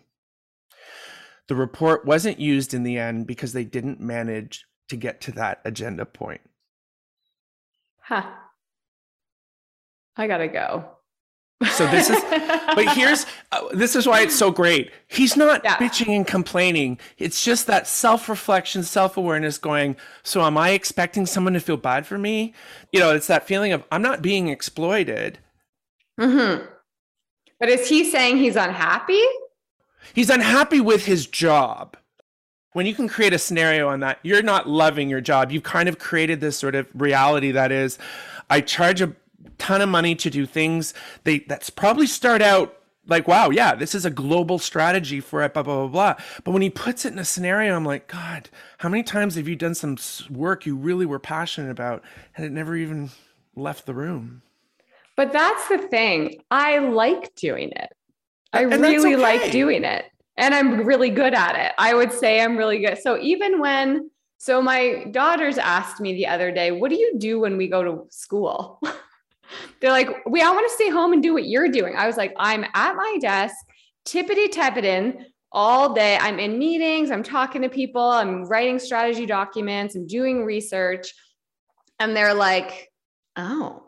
The 1.47 1.56
report 1.56 2.06
wasn't 2.06 2.39
used 2.39 2.73
in 2.73 2.84
the 2.84 2.97
end 2.97 3.28
because 3.28 3.54
they 3.54 3.63
didn't 3.63 4.02
manage 4.02 4.65
to 4.89 4.97
get 4.97 5.21
to 5.21 5.32
that 5.34 5.62
agenda 5.63 6.06
point. 6.06 6.41
Huh. 8.02 8.30
I 10.17 10.28
gotta 10.28 10.49
go. 10.49 10.98
So 11.67 11.85
this 11.87 12.09
is, 12.09 12.21
but 12.23 12.87
here's, 12.95 13.25
uh, 13.51 13.67
this 13.73 13.95
is 13.95 14.07
why 14.07 14.21
it's 14.21 14.35
so 14.35 14.49
great. 14.49 14.91
He's 15.07 15.35
not 15.35 15.61
yeah. 15.63 15.75
bitching 15.75 16.15
and 16.15 16.25
complaining. 16.25 16.99
It's 17.17 17.43
just 17.43 17.67
that 17.67 17.85
self 17.85 18.29
reflection, 18.29 18.83
self 18.83 19.17
awareness 19.17 19.57
going, 19.57 19.97
so 20.23 20.41
am 20.41 20.57
I 20.57 20.69
expecting 20.69 21.25
someone 21.25 21.53
to 21.53 21.59
feel 21.59 21.77
bad 21.77 22.07
for 22.07 22.17
me? 22.17 22.53
You 22.93 23.01
know, 23.01 23.13
it's 23.13 23.27
that 23.27 23.45
feeling 23.45 23.73
of 23.73 23.83
I'm 23.91 24.01
not 24.01 24.21
being 24.21 24.47
exploited. 24.47 25.39
Mm-hmm. 26.19 26.65
But 27.59 27.69
is 27.69 27.89
he 27.89 28.09
saying 28.09 28.37
he's 28.37 28.55
unhappy? 28.55 29.21
He's 30.13 30.29
unhappy 30.29 30.79
with 30.79 31.05
his 31.05 31.27
job. 31.27 31.97
When 32.73 32.85
you 32.85 32.93
can 32.93 33.09
create 33.09 33.33
a 33.33 33.39
scenario 33.39 33.89
on 33.89 33.99
that, 33.99 34.19
you're 34.23 34.43
not 34.43 34.69
loving 34.69 35.09
your 35.09 35.21
job. 35.21 35.51
You've 35.51 35.63
kind 35.63 35.89
of 35.89 35.99
created 35.99 36.39
this 36.39 36.57
sort 36.57 36.75
of 36.75 36.87
reality 36.93 37.51
that 37.51 37.71
is, 37.71 37.97
I 38.49 38.61
charge 38.61 39.01
a 39.01 39.13
ton 39.58 39.82
of 39.82 39.89
money 39.89 40.15
to 40.15 40.30
do 40.30 40.45
things 40.45 40.93
they 41.23 41.39
that's 41.39 41.69
probably 41.69 42.08
start 42.08 42.41
out 42.41 42.75
like, 43.10 43.28
wow, 43.28 43.49
yeah, 43.49 43.73
this 43.75 43.95
is 43.95 44.06
a 44.06 44.12
global 44.12 44.60
strategy 44.60 45.19
for 45.19 45.41
it, 45.41 45.54
blah, 45.54 45.63
blah, 45.63 45.88
blah, 45.88 45.88
blah. 45.88 46.23
But 46.43 46.52
when 46.52 46.62
he 46.62 46.69
puts 46.69 47.06
it 47.06 47.13
in 47.13 47.19
a 47.19 47.25
scenario, 47.25 47.75
I'm 47.75 47.86
like, 47.86 48.08
God, 48.08 48.49
how 48.78 48.89
many 48.89 49.04
times 49.04 49.36
have 49.36 49.47
you 49.47 49.56
done 49.56 49.73
some 49.73 49.97
work 50.30 50.65
you 50.65 50.75
really 50.75 51.06
were 51.06 51.19
passionate 51.19 51.71
about 51.71 52.04
and 52.36 52.45
it 52.45 52.52
never 52.52 52.75
even 52.75 53.10
left 53.56 53.86
the 53.86 53.95
room? 53.95 54.43
But 55.15 55.34
that's 55.34 55.67
the 55.67 55.80
thing. 55.80 56.43
I 56.52 56.78
like 56.78 57.34
doing 57.36 57.71
it. 57.71 57.89
I 58.54 58.63
and 58.63 58.82
really 58.82 59.15
okay. 59.15 59.21
like 59.21 59.52
doing 59.52 59.84
it 59.84 60.06
and 60.38 60.56
I'm 60.56 60.86
really 60.86 61.10
good 61.10 61.34
at 61.34 61.56
it. 61.56 61.73
I 61.78 61.93
would 61.93 62.13
say 62.13 62.41
I'm 62.41 62.58
really 62.58 62.80
good. 62.80 62.97
So 62.97 63.19
even 63.19 63.60
when, 63.60 64.10
so 64.38 64.62
my 64.62 65.06
daughters 65.12 65.58
asked 65.58 65.99
me 65.99 66.13
the 66.13 66.28
other 66.28 66.52
day, 66.52 66.71
what 66.71 66.89
do 66.89 66.95
you 66.95 67.15
do 67.17 67.39
when 67.39 67.58
we 67.58 67.67
go 67.67 67.84
to 67.84 68.06
school? 68.10 68.82
They're 69.79 69.91
like, 69.91 70.09
we 70.25 70.41
all 70.41 70.53
want 70.53 70.69
to 70.69 70.75
stay 70.75 70.89
home 70.89 71.13
and 71.13 71.23
do 71.23 71.33
what 71.33 71.45
you're 71.45 71.69
doing. 71.69 71.95
I 71.95 72.07
was 72.07 72.17
like, 72.17 72.33
I'm 72.38 72.65
at 72.73 72.95
my 72.95 73.17
desk, 73.21 73.55
tippity 74.05 74.51
tapping 74.51 75.25
all 75.51 75.93
day. 75.93 76.17
I'm 76.17 76.39
in 76.39 76.59
meetings, 76.59 77.12
I'm 77.12 77.23
talking 77.23 77.62
to 77.63 77.69
people, 77.69 78.01
I'm 78.01 78.45
writing 78.45 78.79
strategy 78.79 79.25
documents, 79.25 79.95
I'm 79.95 80.07
doing 80.07 80.45
research. 80.45 81.13
And 81.99 82.15
they're 82.15 82.33
like, 82.33 82.89
oh, 83.35 83.83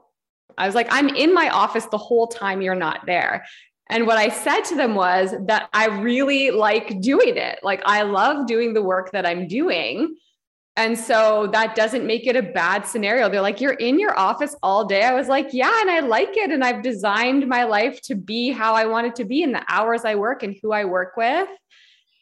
I 0.58 0.65
was 0.65 0.76
like, 0.76 0.88
I'm 0.89 1.10
in 1.10 1.34
my 1.34 1.50
office 1.50 1.86
the 1.86 1.97
whole 1.97 2.28
time 2.28 2.62
you're 2.62 2.76
not 2.76 3.06
there. 3.06 3.45
And 3.89 4.08
what 4.08 4.17
I 4.17 4.30
said 4.30 4.62
to 4.62 4.76
them 4.76 4.95
was 4.95 5.34
that 5.47 5.69
I 5.74 5.88
really 5.88 6.50
like 6.52 7.02
doing 7.02 7.36
it. 7.36 7.60
Like 7.62 7.82
I 7.86 8.04
love 8.04 8.47
doing 8.47 8.74
the 8.74 8.82
work 8.82 9.12
that 9.12 9.26
I'm 9.26 9.47
doing. 9.47 10.15
And 10.77 10.97
so 10.97 11.47
that 11.51 11.75
doesn't 11.75 12.07
make 12.07 12.27
it 12.27 12.36
a 12.36 12.41
bad 12.41 12.88
scenario. 12.88 13.27
They're 13.29 13.41
like, 13.41 13.60
you're 13.60 13.73
in 13.73 13.99
your 13.99 14.17
office 14.17 14.55
all 14.63 14.86
day. 14.86 15.03
I 15.03 15.13
was 15.13 15.27
like, 15.27 15.49
yeah, 15.51 15.81
and 15.81 15.89
I 15.89 15.99
like 15.99 16.38
it. 16.38 16.49
And 16.49 16.63
I've 16.63 16.81
designed 16.81 17.47
my 17.47 17.65
life 17.65 18.01
to 18.03 18.15
be 18.15 18.51
how 18.51 18.73
I 18.73 18.86
want 18.86 19.07
it 19.07 19.15
to 19.15 19.25
be 19.25 19.43
in 19.43 19.51
the 19.51 19.63
hours 19.67 20.05
I 20.05 20.15
work 20.15 20.43
and 20.43 20.55
who 20.62 20.71
I 20.71 20.86
work 20.86 21.17
with. 21.17 21.49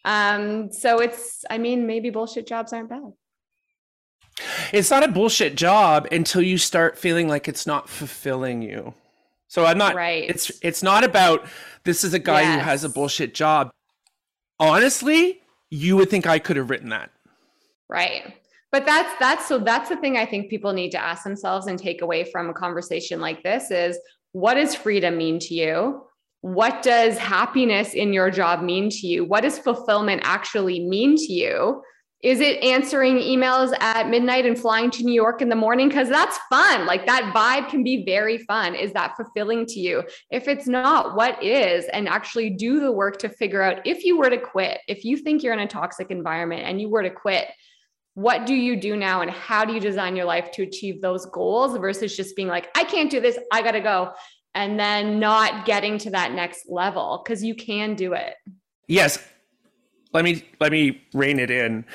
Um, 0.03 0.71
so 0.71 0.99
it's, 0.99 1.45
I 1.49 1.59
mean, 1.59 1.85
maybe 1.85 2.09
bullshit 2.09 2.47
jobs 2.47 2.73
aren't 2.73 2.89
bad. 2.89 3.13
It's 4.71 4.89
not 4.89 5.03
a 5.03 5.07
bullshit 5.07 5.55
job 5.55 6.07
until 6.11 6.41
you 6.41 6.57
start 6.57 6.97
feeling 6.97 7.27
like 7.27 7.47
it's 7.47 7.67
not 7.67 7.89
fulfilling 7.89 8.61
you. 8.61 8.93
So 9.47 9.65
I'm 9.65 9.77
not 9.77 9.95
right. 9.95 10.29
It's 10.29 10.51
it's 10.61 10.83
not 10.83 11.03
about 11.03 11.45
this 11.83 12.03
is 12.03 12.13
a 12.13 12.19
guy 12.19 12.41
yes. 12.41 12.55
who 12.55 12.69
has 12.69 12.83
a 12.83 12.89
bullshit 12.89 13.33
job. 13.33 13.71
Honestly, 14.59 15.41
you 15.69 15.97
would 15.97 16.09
think 16.09 16.27
I 16.27 16.39
could 16.39 16.55
have 16.55 16.69
written 16.69 16.89
that. 16.89 17.09
Right. 17.89 18.35
But 18.71 18.85
that's 18.85 19.11
that's 19.19 19.47
so 19.47 19.57
that's 19.57 19.89
the 19.89 19.97
thing 19.97 20.17
I 20.17 20.25
think 20.25 20.49
people 20.49 20.73
need 20.73 20.91
to 20.91 21.03
ask 21.03 21.23
themselves 21.23 21.67
and 21.67 21.79
take 21.79 22.01
away 22.01 22.23
from 22.23 22.49
a 22.49 22.53
conversation 22.53 23.19
like 23.19 23.41
this 23.41 23.71
is 23.71 23.97
what 24.31 24.53
does 24.53 24.75
freedom 24.75 25.17
mean 25.17 25.39
to 25.39 25.55
you? 25.55 26.03
What 26.41 26.83
does 26.83 27.17
happiness 27.17 27.93
in 27.93 28.13
your 28.13 28.29
job 28.29 28.61
mean 28.61 28.89
to 28.89 29.07
you? 29.07 29.25
What 29.25 29.41
does 29.41 29.57
fulfillment 29.57 30.21
actually 30.23 30.79
mean 30.81 31.15
to 31.17 31.33
you? 31.33 31.81
Is 32.21 32.41
it 32.41 32.61
answering 32.61 33.15
emails 33.17 33.73
at 33.79 34.09
midnight 34.09 34.45
and 34.45 34.59
flying 34.59 34.91
to 34.91 35.03
New 35.03 35.13
York 35.13 35.41
in 35.41 35.47
the 35.47 35.55
morning? 35.55 35.87
Because 35.87 36.09
that's 36.09 36.37
fun. 36.49 36.85
Like 36.85 37.05
that 37.05 37.33
vibe 37.33 37.69
can 37.69 37.81
be 37.81 38.03
very 38.05 38.37
fun. 38.39 38.75
Is 38.75 38.91
that 38.91 39.15
fulfilling 39.15 39.65
to 39.67 39.79
you? 39.79 40.03
If 40.29 40.49
it's 40.49 40.67
not, 40.67 41.15
what 41.15 41.41
is? 41.41 41.85
And 41.85 42.09
actually 42.09 42.49
do 42.51 42.81
the 42.81 42.91
work 42.91 43.19
to 43.19 43.29
figure 43.29 43.61
out 43.61 43.87
if 43.87 44.03
you 44.03 44.17
were 44.17 44.29
to 44.29 44.37
quit, 44.37 44.79
if 44.89 45.05
you 45.05 45.15
think 45.15 45.43
you're 45.43 45.53
in 45.53 45.59
a 45.59 45.67
toxic 45.67 46.11
environment 46.11 46.63
and 46.65 46.81
you 46.81 46.89
were 46.89 47.03
to 47.03 47.09
quit, 47.09 47.47
what 48.15 48.45
do 48.45 48.53
you 48.53 48.75
do 48.75 48.97
now 48.97 49.21
and 49.21 49.31
how 49.31 49.63
do 49.63 49.73
you 49.73 49.79
design 49.79 50.15
your 50.15 50.25
life 50.25 50.51
to 50.51 50.63
achieve 50.63 51.01
those 51.01 51.25
goals 51.27 51.77
versus 51.77 52.15
just 52.15 52.35
being 52.35 52.47
like, 52.47 52.69
I 52.75 52.83
can't 52.83 53.09
do 53.09 53.19
this, 53.19 53.37
I 53.51 53.61
got 53.61 53.71
to 53.71 53.79
go. 53.79 54.13
and 54.55 54.79
then 54.79 55.19
not 55.19 55.65
getting 55.65 55.97
to 55.99 56.09
that 56.11 56.33
next 56.33 56.69
level 56.69 57.21
because 57.23 57.43
you 57.43 57.55
can 57.55 57.95
do 57.95 58.13
it. 58.13 58.35
Yes. 58.87 59.19
Let 60.11 60.23
me 60.25 60.43
let 60.59 60.71
me 60.71 61.01
rein 61.13 61.39
it 61.39 61.51
in. 61.51 61.85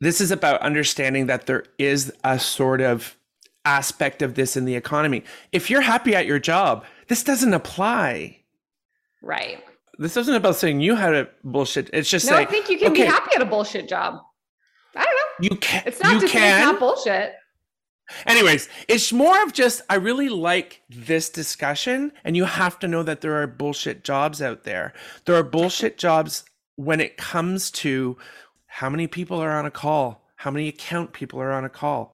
This 0.00 0.20
is 0.20 0.30
about 0.30 0.60
understanding 0.60 1.26
that 1.26 1.46
there 1.46 1.64
is 1.78 2.12
a 2.22 2.38
sort 2.38 2.82
of 2.82 3.16
aspect 3.64 4.20
of 4.20 4.34
this 4.34 4.56
in 4.56 4.66
the 4.66 4.74
economy. 4.74 5.24
If 5.52 5.70
you're 5.70 5.80
happy 5.80 6.14
at 6.14 6.26
your 6.26 6.38
job, 6.38 6.84
this 7.08 7.22
doesn't 7.22 7.54
apply. 7.54 8.40
Right. 9.22 9.64
This 9.98 10.16
isn't 10.18 10.34
about 10.34 10.56
saying 10.56 10.80
you 10.80 10.94
had 10.96 11.14
a 11.14 11.28
bullshit. 11.42 11.88
It's 11.94 12.10
just 12.10 12.26
no, 12.26 12.32
saying, 12.32 12.48
I 12.48 12.50
think 12.50 12.68
you 12.68 12.76
can 12.76 12.92
okay, 12.92 13.04
be 13.04 13.08
happy 13.08 13.30
at 13.34 13.40
a 13.40 13.46
bullshit 13.46 13.88
job. 13.88 14.20
You 15.40 15.56
can. 15.56 15.82
It's 15.86 16.00
not 16.00 16.22
you 16.22 16.28
can. 16.28 16.58
it's 16.58 16.64
not 16.64 16.78
bullshit. 16.78 17.34
Anyways, 18.26 18.68
it's 18.86 19.12
more 19.12 19.42
of 19.42 19.52
just 19.52 19.82
I 19.88 19.94
really 19.96 20.28
like 20.28 20.82
this 20.88 21.30
discussion, 21.30 22.12
and 22.22 22.36
you 22.36 22.44
have 22.44 22.78
to 22.80 22.88
know 22.88 23.02
that 23.02 23.20
there 23.20 23.40
are 23.40 23.46
bullshit 23.46 24.04
jobs 24.04 24.42
out 24.42 24.64
there. 24.64 24.92
There 25.24 25.36
are 25.36 25.42
bullshit 25.42 25.96
jobs 25.96 26.44
when 26.76 27.00
it 27.00 27.16
comes 27.16 27.70
to 27.70 28.16
how 28.66 28.90
many 28.90 29.06
people 29.06 29.40
are 29.40 29.52
on 29.52 29.66
a 29.66 29.70
call, 29.70 30.26
how 30.36 30.50
many 30.50 30.68
account 30.68 31.12
people 31.12 31.40
are 31.40 31.52
on 31.52 31.64
a 31.64 31.70
call, 31.70 32.13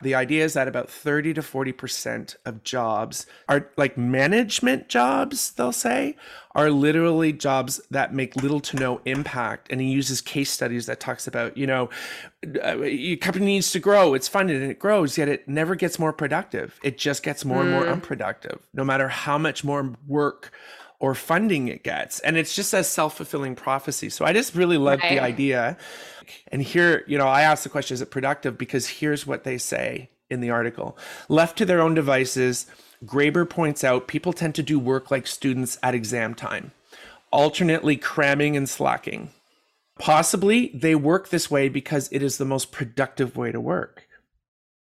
the 0.00 0.14
idea 0.14 0.44
is 0.44 0.54
that 0.54 0.68
about 0.68 0.88
30 0.88 1.34
to 1.34 1.40
40% 1.40 2.36
of 2.44 2.62
jobs 2.62 3.26
are 3.48 3.70
like 3.76 3.98
management 3.98 4.88
jobs, 4.88 5.50
they'll 5.52 5.72
say, 5.72 6.16
are 6.54 6.70
literally 6.70 7.32
jobs 7.32 7.80
that 7.90 8.14
make 8.14 8.36
little 8.36 8.60
to 8.60 8.76
no 8.76 9.00
impact. 9.04 9.68
And 9.70 9.80
he 9.80 9.88
uses 9.88 10.20
case 10.20 10.50
studies 10.50 10.86
that 10.86 11.00
talks 11.00 11.26
about, 11.26 11.56
you 11.56 11.66
know, 11.66 11.90
your 12.42 13.16
company 13.16 13.46
needs 13.46 13.70
to 13.72 13.80
grow, 13.80 14.14
it's 14.14 14.28
funded 14.28 14.62
and 14.62 14.70
it 14.70 14.78
grows, 14.78 15.18
yet 15.18 15.28
it 15.28 15.48
never 15.48 15.74
gets 15.74 15.98
more 15.98 16.12
productive. 16.12 16.78
It 16.82 16.98
just 16.98 17.22
gets 17.22 17.44
more 17.44 17.58
mm. 17.58 17.62
and 17.62 17.70
more 17.70 17.84
mm. 17.84 17.92
unproductive, 17.92 18.66
no 18.72 18.84
matter 18.84 19.08
how 19.08 19.38
much 19.38 19.64
more 19.64 19.94
work 20.06 20.52
or 21.00 21.14
funding 21.14 21.68
it 21.68 21.84
gets. 21.84 22.20
And 22.20 22.36
it's 22.36 22.54
just 22.54 22.74
a 22.74 22.82
self 22.82 23.16
fulfilling 23.16 23.54
prophecy. 23.54 24.10
So 24.10 24.24
I 24.24 24.32
just 24.32 24.54
really 24.54 24.78
love 24.78 25.00
right. 25.00 25.10
the 25.10 25.20
idea 25.20 25.76
and 26.48 26.62
here, 26.62 27.04
you 27.06 27.18
know, 27.18 27.26
I 27.26 27.42
ask 27.42 27.62
the 27.62 27.68
question, 27.68 27.94
is 27.94 28.00
it 28.00 28.10
productive? 28.10 28.58
Because 28.58 28.86
here's 28.86 29.26
what 29.26 29.44
they 29.44 29.58
say 29.58 30.10
in 30.30 30.40
the 30.40 30.50
article 30.50 30.96
Left 31.28 31.56
to 31.58 31.64
their 31.64 31.80
own 31.80 31.94
devices, 31.94 32.66
Graeber 33.04 33.48
points 33.48 33.84
out 33.84 34.08
people 34.08 34.32
tend 34.32 34.54
to 34.56 34.62
do 34.62 34.78
work 34.78 35.10
like 35.10 35.26
students 35.26 35.78
at 35.82 35.94
exam 35.94 36.34
time, 36.34 36.72
alternately 37.30 37.96
cramming 37.96 38.56
and 38.56 38.68
slacking. 38.68 39.30
Possibly 39.98 40.68
they 40.74 40.94
work 40.94 41.28
this 41.28 41.50
way 41.50 41.68
because 41.68 42.08
it 42.12 42.22
is 42.22 42.38
the 42.38 42.44
most 42.44 42.70
productive 42.70 43.36
way 43.36 43.50
to 43.50 43.60
work. 43.60 44.06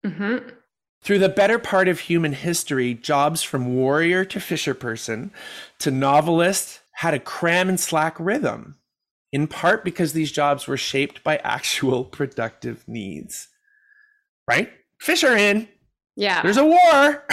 Mm-hmm. 0.06 0.50
Through 1.02 1.20
the 1.20 1.30
better 1.30 1.60
part 1.60 1.88
of 1.88 2.02
human 2.02 2.34
history, 2.34 2.94
jobs 2.94 3.42
from 3.42 3.76
warrior 3.76 4.26
to 4.26 4.40
fisher 4.40 4.74
person 4.74 5.32
to 5.80 5.92
novelist 5.92 6.82
had 6.94 7.14
a 7.14 7.20
cram 7.20 7.70
and 7.70 7.80
slack 7.80 8.20
rhythm 8.20 8.76
in 9.32 9.48
part 9.48 9.84
because 9.84 10.14
these 10.14 10.32
jobs 10.32 10.68
were 10.68 10.78
shaped 10.78 11.24
by 11.24 11.38
actual 11.38 12.04
productive 12.18 12.88
needs. 12.88 13.48
Right? 14.48 14.72
Fish 15.00 15.24
are 15.24 15.38
in. 15.38 15.68
Yeah. 16.16 16.42
There's 16.42 16.58
a 16.58 16.66
war. 16.66 16.78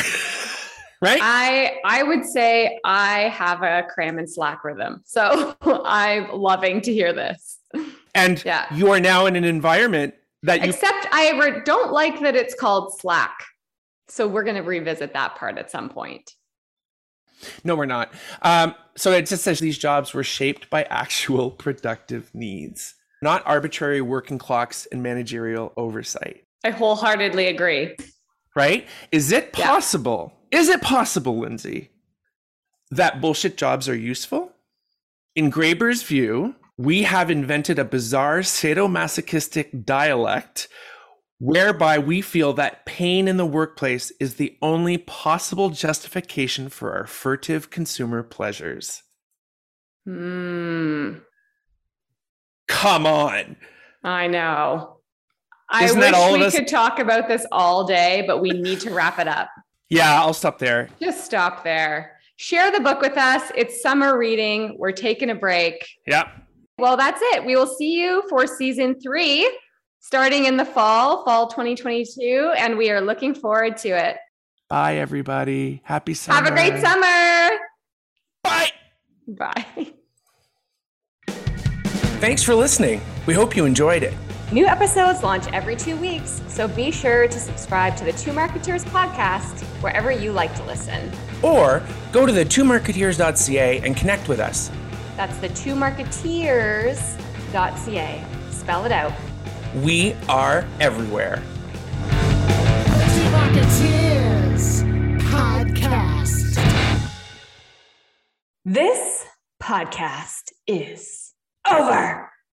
right? 1.00 1.20
I 1.22 1.78
I 1.84 2.02
would 2.02 2.24
say 2.24 2.78
I 2.84 3.28
have 3.30 3.62
a 3.62 3.84
cram 3.92 4.18
and 4.18 4.30
slack 4.30 4.62
rhythm. 4.64 5.02
So 5.04 5.56
I'm 5.62 6.30
loving 6.30 6.80
to 6.82 6.92
hear 6.92 7.12
this. 7.12 7.58
And 8.14 8.42
yeah. 8.44 8.72
you 8.74 8.92
are 8.92 9.00
now 9.00 9.26
in 9.26 9.34
an 9.34 9.44
environment 9.44 10.14
that 10.42 10.62
you 10.62 10.68
Except 10.68 11.06
I 11.10 11.60
don't 11.64 11.92
like 11.92 12.20
that 12.20 12.36
it's 12.36 12.54
called 12.54 12.98
slack. 12.98 13.36
So 14.08 14.28
we're 14.28 14.44
going 14.44 14.56
to 14.56 14.62
revisit 14.62 15.12
that 15.14 15.36
part 15.36 15.58
at 15.58 15.70
some 15.70 15.88
point. 15.88 16.32
No, 17.64 17.76
we're 17.76 17.86
not. 17.86 18.12
Um, 18.42 18.74
so 18.96 19.12
it 19.12 19.26
just 19.26 19.44
says 19.44 19.58
these 19.58 19.78
jobs 19.78 20.14
were 20.14 20.24
shaped 20.24 20.70
by 20.70 20.84
actual 20.84 21.50
productive 21.64 22.30
needs, 22.34 22.94
not 23.22 23.42
arbitrary 23.46 24.00
working 24.00 24.38
clocks 24.38 24.86
and 24.90 25.02
managerial 25.02 25.72
oversight. 25.76 26.44
I 26.64 26.70
wholeheartedly 26.70 27.46
agree. 27.46 27.96
Right? 28.54 28.88
Is 29.12 29.32
it 29.32 29.52
possible? 29.52 30.32
Yeah. 30.50 30.60
Is 30.60 30.68
it 30.68 30.80
possible, 30.80 31.38
Lindsay, 31.38 31.90
that 32.90 33.20
bullshit 33.20 33.56
jobs 33.56 33.88
are 33.88 33.96
useful? 33.96 34.52
In 35.34 35.50
Graeber's 35.50 36.02
view, 36.02 36.54
we 36.78 37.02
have 37.02 37.30
invented 37.30 37.78
a 37.78 37.84
bizarre 37.84 38.40
sadomasochistic 38.40 39.84
dialect 39.84 40.68
whereby 41.38 41.98
we 41.98 42.20
feel 42.20 42.52
that 42.54 42.86
pain 42.86 43.28
in 43.28 43.36
the 43.36 43.46
workplace 43.46 44.10
is 44.20 44.34
the 44.34 44.56
only 44.62 44.98
possible 44.98 45.70
justification 45.70 46.68
for 46.68 46.94
our 46.96 47.06
furtive 47.06 47.70
consumer 47.70 48.22
pleasures. 48.22 49.02
Hmm. 50.06 51.14
Come 52.68 53.06
on. 53.06 53.56
I 54.02 54.26
know. 54.26 54.98
Isn't 55.82 56.02
I 56.02 56.30
wish 56.30 56.52
we 56.52 56.58
could 56.60 56.68
talk 56.68 57.00
about 57.00 57.26
this 57.26 57.44
all 57.50 57.84
day, 57.84 58.22
but 58.26 58.40
we 58.40 58.50
need 58.50 58.80
to 58.80 58.90
wrap 58.90 59.18
it 59.18 59.26
up. 59.26 59.48
Yeah, 59.88 60.20
I'll 60.20 60.32
stop 60.32 60.58
there. 60.58 60.88
Just 61.00 61.24
stop 61.24 61.64
there. 61.64 62.18
Share 62.36 62.70
the 62.70 62.80
book 62.80 63.00
with 63.00 63.16
us. 63.16 63.50
It's 63.56 63.82
summer 63.82 64.16
reading. 64.16 64.76
We're 64.78 64.92
taking 64.92 65.30
a 65.30 65.34
break. 65.34 65.86
Yeah. 66.06 66.30
Well, 66.78 66.96
that's 66.96 67.20
it. 67.22 67.44
We 67.44 67.56
will 67.56 67.66
see 67.66 68.00
you 68.00 68.22
for 68.28 68.46
season 68.46 69.00
three 69.00 69.50
starting 70.06 70.44
in 70.44 70.56
the 70.56 70.64
fall, 70.64 71.24
fall 71.24 71.48
2022, 71.48 72.54
and 72.56 72.78
we 72.78 72.92
are 72.92 73.00
looking 73.00 73.34
forward 73.34 73.76
to 73.76 73.88
it. 73.88 74.16
Bye, 74.68 74.98
everybody. 74.98 75.82
Happy 75.82 76.14
summer. 76.14 76.38
Have 76.38 76.46
a 76.46 76.52
great 76.52 76.80
summer. 76.80 77.58
Bye. 78.44 78.70
Bye. 79.26 79.66
Thanks 82.20 82.44
for 82.44 82.54
listening. 82.54 83.00
We 83.26 83.34
hope 83.34 83.56
you 83.56 83.64
enjoyed 83.64 84.04
it. 84.04 84.14
New 84.52 84.64
episodes 84.64 85.24
launch 85.24 85.48
every 85.52 85.74
two 85.74 85.96
weeks, 85.96 86.40
so 86.46 86.68
be 86.68 86.92
sure 86.92 87.26
to 87.26 87.40
subscribe 87.40 87.96
to 87.96 88.04
the 88.04 88.12
Two 88.12 88.30
Marketeers 88.30 88.84
podcast 88.84 89.64
wherever 89.82 90.12
you 90.12 90.30
like 90.30 90.54
to 90.54 90.62
listen. 90.66 91.10
Or 91.42 91.82
go 92.12 92.26
to 92.26 92.32
the 92.32 92.44
twomarketeers.ca 92.44 93.80
and 93.80 93.96
connect 93.96 94.28
with 94.28 94.38
us. 94.38 94.70
That's 95.16 95.36
the 95.38 95.48
twomarketeers.ca. 95.48 98.24
Spell 98.52 98.84
it 98.84 98.92
out. 98.92 99.12
We 99.84 100.14
are 100.26 100.66
everywhere. 100.80 101.42
Podcast. 105.28 106.56
This 108.64 109.26
podcast 109.62 110.52
is 110.66 111.34
over. 111.70 112.30